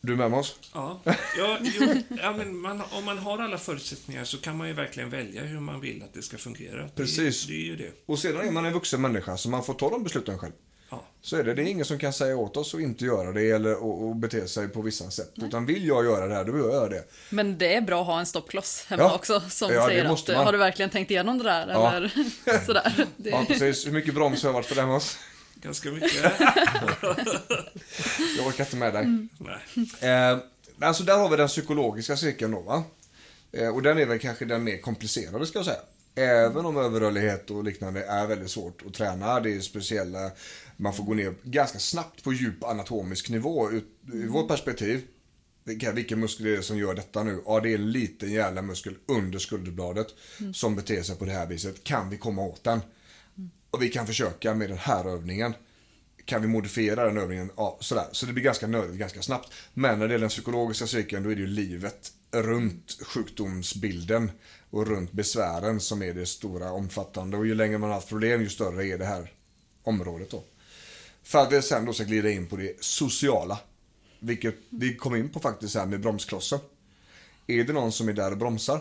[0.07, 0.57] Du är med oss?
[0.75, 1.01] Ja,
[1.39, 5.11] ja, jo, ja men man, om man har alla förutsättningar så kan man ju verkligen
[5.11, 6.89] välja hur man vill att det ska fungera.
[6.95, 7.47] Precis.
[7.47, 7.91] Det, det är ju det.
[8.07, 10.53] Och sedan är man en vuxen människa, så man får ta de besluten själv.
[10.91, 11.03] Ja.
[11.23, 11.55] Så är det.
[11.55, 14.17] Det är ingen som kan säga åt oss att inte göra det eller och, och
[14.17, 15.33] bete sig på vissa sätt.
[15.37, 17.05] Utan vill jag göra det här, då vill jag göra det.
[17.31, 19.15] Men det är bra att ha en stoppkloss hemma Ja.
[19.15, 20.37] också som Ja, det säger att man.
[20.45, 21.69] har du verkligen tänkt igenom det där?
[21.69, 21.93] Ja.
[21.93, 22.11] Eller
[22.67, 23.07] sådär.
[23.17, 23.87] Det, Ja, precis.
[23.87, 25.19] Hur mycket broms har jag varit för den oss?
[25.67, 26.25] Ganska mycket.
[28.37, 29.29] Jag orkar inte med dig.
[29.39, 29.61] Nej.
[30.11, 30.39] Eh,
[30.81, 32.85] alltså där har vi den psykologiska cirkeln då va.
[33.53, 35.81] Eh, och den är väl kanske den mer komplicerade ska jag säga.
[36.15, 39.41] Även om överrörlighet och liknande är väldigt svårt att träna.
[39.41, 40.31] Det är speciella,
[40.77, 45.03] man får gå ner ganska snabbt på djup anatomisk nivå ut, ur vårt perspektiv.
[45.65, 47.43] Vilka, vilken muskel är det som gör detta nu?
[47.47, 50.07] Ja, det är en liten jävla muskel under skulderbladet
[50.55, 51.85] som beter sig på det här viset.
[51.85, 52.81] Kan vi komma åt den?
[53.77, 55.55] Och vi kan försöka med den här övningen.
[56.25, 57.51] Kan vi modifiera den övningen?
[57.57, 58.07] Ja, sådär.
[58.13, 59.53] Så det blir ganska nödigt ganska snabbt.
[59.75, 64.31] Men när det gäller den psykologiska cykeln, då är det ju livet runt sjukdomsbilden
[64.71, 67.37] och runt besvären som är det stora omfattande.
[67.37, 69.33] Och ju längre man har haft problem, ju större är det här
[69.83, 70.45] området då.
[71.23, 73.59] För att vi sen då ska glida in på det sociala.
[74.21, 76.59] Vilket vi kom in på faktiskt här med bromsklossen.
[77.47, 78.81] Är det någon som är där och bromsar?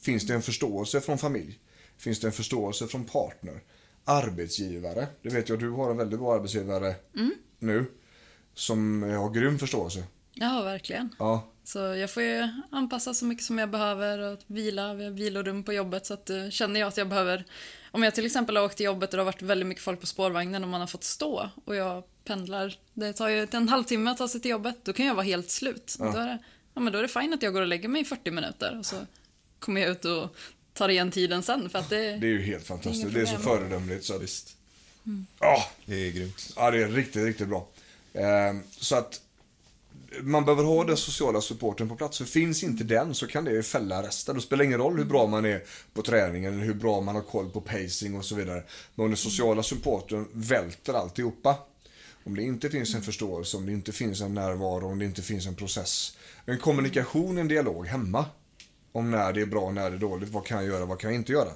[0.00, 1.58] Finns det en förståelse från familj?
[1.98, 3.60] Finns det en förståelse från partner?
[4.04, 5.06] Arbetsgivare?
[5.22, 6.94] Det vet jag, du har en väldigt bra arbetsgivare
[7.58, 7.86] nu.
[8.54, 10.04] Som har grym förståelse.
[10.32, 11.14] Ja, verkligen.
[11.18, 14.94] Ja, Så jag får ju anpassa så mycket som jag behöver och vila.
[14.94, 17.44] Vi har vilorum på jobbet så att uh, känner jag att jag behöver...
[17.90, 20.00] Om jag till exempel har åkt till jobbet och det har varit väldigt mycket folk
[20.00, 22.78] på spårvagnen och man har fått stå och jag pendlar.
[22.94, 24.84] Det tar ju en halvtimme att ta sig till jobbet.
[24.84, 25.96] Då kan jag vara helt slut.
[25.98, 26.38] Då, är det,
[26.74, 28.78] ja, men då är det fint att jag går och lägger mig i 40 minuter
[28.78, 28.96] och så
[29.58, 30.36] kommer jag ut och
[30.80, 31.70] tar igen tiden sen.
[31.70, 33.14] För att det, det är ju helt fantastiskt.
[33.14, 34.22] Det är så föredömligt så att...
[34.22, 34.56] Visst.
[35.40, 36.52] Ja, Det är grymt.
[36.56, 37.68] Ja, det är riktigt, riktigt bra.
[38.14, 39.20] Ehm, så att
[40.22, 42.18] man behöver ha den sociala supporten på plats.
[42.18, 44.34] För finns inte den så kan det fälla resten.
[44.34, 45.62] Det spelar ingen roll hur bra man är
[45.92, 48.62] på träningen, eller hur bra man har koll på pacing och så vidare.
[48.94, 51.56] Men om den sociala supporten välter alltihopa.
[52.24, 55.22] Om det inte finns en förståelse, om det inte finns en närvaro, om det inte
[55.22, 56.16] finns en process.
[56.46, 58.24] En kommunikation, en dialog hemma.
[58.92, 61.10] Om när det är bra, när det är dåligt, vad kan jag göra, vad kan
[61.10, 61.50] jag inte göra?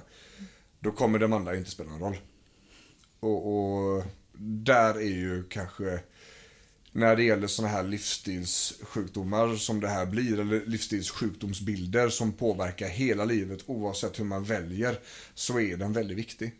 [0.79, 2.17] Då kommer de andra inte spela någon roll.
[3.19, 4.03] Och, och
[4.37, 5.99] där är ju kanske
[6.91, 13.25] när det gäller sådana här livsstilssjukdomar som det här blir, eller livsstilssjukdomsbilder som påverkar hela
[13.25, 14.99] livet oavsett hur man väljer,
[15.33, 16.53] så är den väldigt viktig.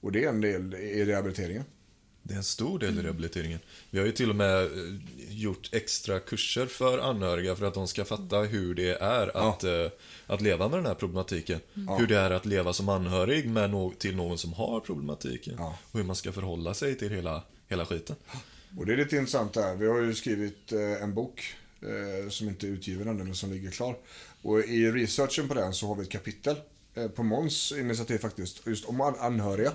[0.00, 1.64] Och det är en del i rehabiliteringen.
[2.28, 3.58] Det är en stor del i rehabiliteringen.
[3.90, 4.70] Vi har ju till och med eh,
[5.28, 9.86] gjort extra kurser för anhöriga för att de ska fatta hur det är att, eh,
[10.26, 11.60] att leva med den här problematiken.
[11.98, 15.54] Hur det är att leva som anhörig med no- till någon som har problematiken.
[15.58, 15.78] Ja.
[15.90, 18.16] Och hur man ska förhålla sig till hela, hela skiten.
[18.78, 19.76] Och det är lite intressant här.
[19.76, 23.52] Vi har ju skrivit eh, en bok eh, som inte är utgiven ännu, men som
[23.52, 23.96] ligger klar.
[24.42, 26.56] Och i researchen på den så har vi ett kapitel
[26.94, 29.72] eh, på Måns initiativ faktiskt, just om an- anhöriga.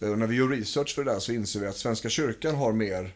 [0.00, 2.54] Eh, Och när vi gör research för det där så inser vi att Svenska kyrkan
[2.54, 3.14] har mer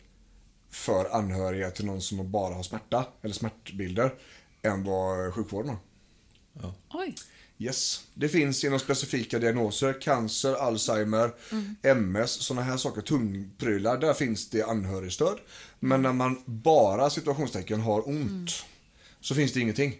[0.70, 4.14] för anhöriga till någon som bara har smärta, eller smärtbilder,
[4.62, 6.72] än vad sjukvården har.
[6.94, 7.14] oj.
[7.58, 8.04] Yes.
[8.14, 11.30] Det finns inom specifika diagnoser, cancer, Alzheimer,
[11.82, 13.98] MS, sådana här saker, tungprylar.
[13.98, 15.38] Där finns det anhörigstöd.
[15.80, 18.50] Men när man bara situationstecken har ont
[19.20, 19.98] så finns det ingenting.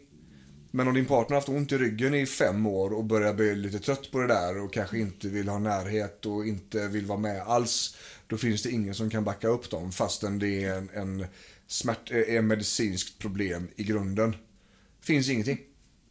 [0.70, 3.54] Men om din partner har haft ont i ryggen i fem år och börjar bli
[3.54, 7.18] lite trött på det där och kanske inte vill ha närhet och inte vill vara
[7.18, 7.96] med alls.
[8.26, 11.26] Då finns det ingen som kan backa upp dem fastän det är en, en,
[11.66, 14.36] smärt, eh, är medicinskt problem i grunden.
[15.00, 15.58] Finns ingenting.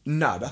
[0.03, 0.51] Nada.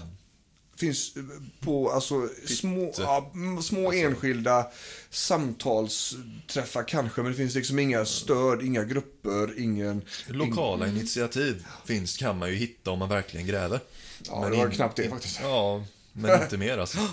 [0.83, 1.23] Finns eh,
[1.59, 4.67] på alltså små, ja, mm, små enskilda
[5.09, 10.01] samtalsträffar kanske men det finns liksom inga stöd, inga grupper, ingen...
[10.27, 13.79] Lokala initiativ finns, kan man ju hitta om man verkligen gräver.
[14.27, 15.39] Ja, det var knappt det faktiskt.
[15.41, 16.97] Ja, men inte mer alltså.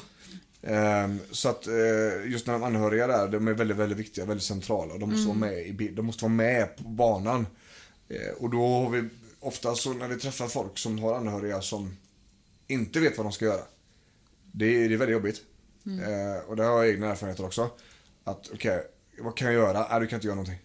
[0.62, 1.74] Ehm, så att eh,
[2.26, 4.98] just när de anhöriga där, de är väldigt, väldigt viktiga, väldigt centrala.
[4.98, 7.46] De måste, vara, med i, de måste vara med på banan.
[8.08, 9.08] Eh, och då har vi
[9.40, 11.96] ofta så när vi träffar folk som har anhöriga som
[12.70, 13.62] inte vet vad de ska göra.
[14.52, 15.42] Det är, det är väldigt jobbigt.
[15.86, 17.70] Eh, och det har jag egna erfarenheter också.
[18.24, 18.82] Att okej,
[19.18, 19.86] vad kan jag göra?
[19.90, 20.58] Nej, du kan inte göra någonting.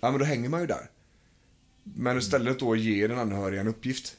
[0.00, 0.90] Ja, men då hänger man ju där.
[1.82, 4.16] Men istället då ge den anhöriga en uppgift.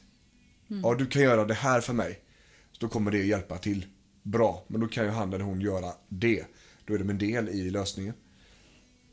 [0.82, 2.20] Ja, du kan göra det här för mig.
[2.72, 3.86] Så då kommer det hjälpa till.
[4.22, 6.44] Bra, men då kan ju han eller hon göra det.
[6.84, 8.14] Då är de en del i lösningen.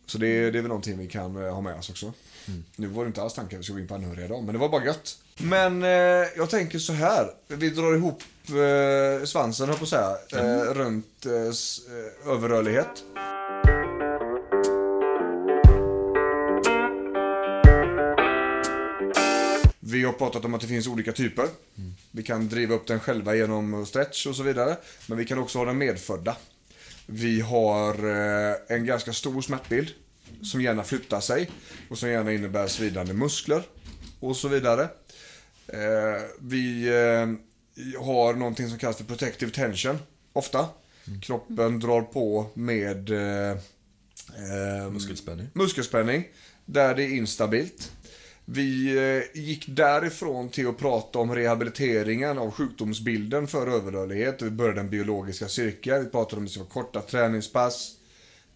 [0.06, 2.14] Så det, är- det är väl någonting vi kan eh, ha med oss också.
[2.76, 4.54] Nu var det inte alls tanken att vi skulle gå in på anhöriga idag, men
[4.54, 5.22] det var bara gött.
[5.44, 5.90] Men eh,
[6.38, 7.30] jag tänker så här.
[7.48, 11.80] Vi drar ihop eh, svansen, höll på att säga, eh, runt eh, s-
[12.26, 13.04] eh, överrörlighet.
[19.80, 21.46] Vi har pratat om att det finns olika typer.
[22.12, 24.78] Vi kan driva upp den själva genom stretch och så vidare.
[25.08, 26.36] Men vi kan också ha den medfödda.
[27.06, 29.90] Vi har eh, en ganska stor smärtbild
[30.44, 31.50] som gärna flyttar sig
[31.90, 33.64] och som gärna innebär svidande muskler
[34.20, 34.84] och så vidare.
[35.68, 39.98] Eh, vi eh, har någonting som kallas för protective tension
[40.34, 40.68] ofta.
[41.22, 45.48] Kroppen drar på med eh, eh, Muskelspänning.
[45.54, 46.28] muskelspänning
[46.66, 47.92] där det är instabilt.
[48.46, 54.42] Vi eh, gick därifrån till att prata om rehabiliteringen av sjukdomsbilden för överrörlighet.
[54.42, 56.04] Vi började den biologiska cirkeln.
[56.04, 57.92] Vi pratade om att det skulle vara korta träningspass.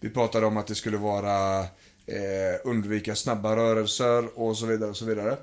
[0.00, 1.66] Vi pratade om att det skulle vara
[2.10, 4.90] eh, undvika snabba rörelser och så vidare.
[4.90, 5.36] och så vidare.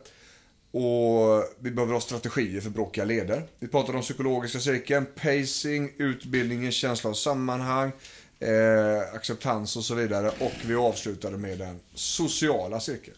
[0.72, 3.48] Och vi behöver ha strategier för bråkiga leder.
[3.60, 7.92] Vi pratar om psykologiska cirkeln, pacing, utbildningen, känsla av sammanhang,
[8.40, 10.32] eh, acceptans och så vidare.
[10.40, 13.18] Och vi avslutade med den sociala cirkeln.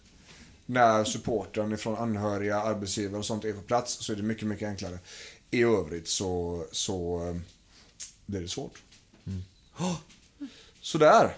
[0.66, 4.68] När supporten från anhöriga, arbetsgivare och sånt är på plats så är det mycket, mycket
[4.68, 5.00] enklare.
[5.52, 7.36] I övrigt så, så eh,
[8.26, 8.82] blir det svårt.
[9.80, 9.96] Oh,
[10.82, 11.36] sådär.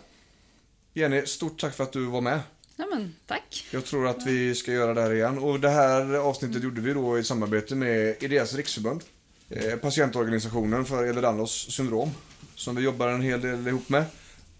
[0.93, 2.39] Jenny, stort tack för att du var med.
[2.75, 3.67] Ja, men tack.
[3.71, 5.37] Jag tror att vi ska göra det här igen.
[5.37, 9.03] Och det här avsnittet gjorde vi då i samarbete med Ideas riksförbund.
[9.49, 12.11] Eh, patientorganisationen för Ehlers-Danlos syndrom.
[12.55, 14.05] Som vi jobbar en hel del ihop med.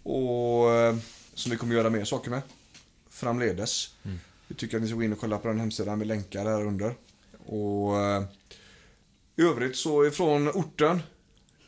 [0.03, 0.95] Och eh,
[1.33, 2.41] som vi kommer göra mer saker med.
[3.09, 3.89] Framledes.
[4.03, 4.19] Mm.
[4.47, 5.99] Vi tycker att ni ska gå in och kolla på den hemsidan.
[5.99, 6.95] Vi länkar där under.
[7.45, 8.23] Och eh,
[9.35, 10.99] i övrigt så ifrån orten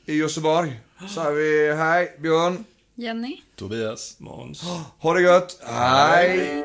[0.06, 2.66] i Göteborg så har vi hej Björn.
[2.96, 3.42] Jenny.
[3.56, 4.20] Tobias.
[4.20, 4.64] Måns.
[5.00, 5.60] Ha det gött.
[5.64, 6.64] Hej.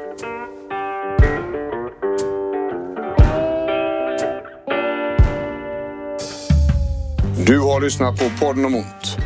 [7.47, 9.17] Du har lyssnat på podden om ont.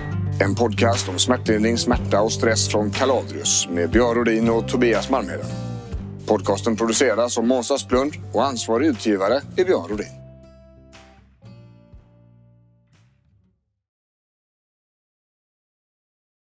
[0.40, 5.46] En podcast om smärtlindring, smärta och stress från Kaladrius med Björn Rodin och Tobias Malmheden.
[6.26, 10.21] Podcasten produceras av Måns Asplund och ansvarig utgivare är Björn Rodin.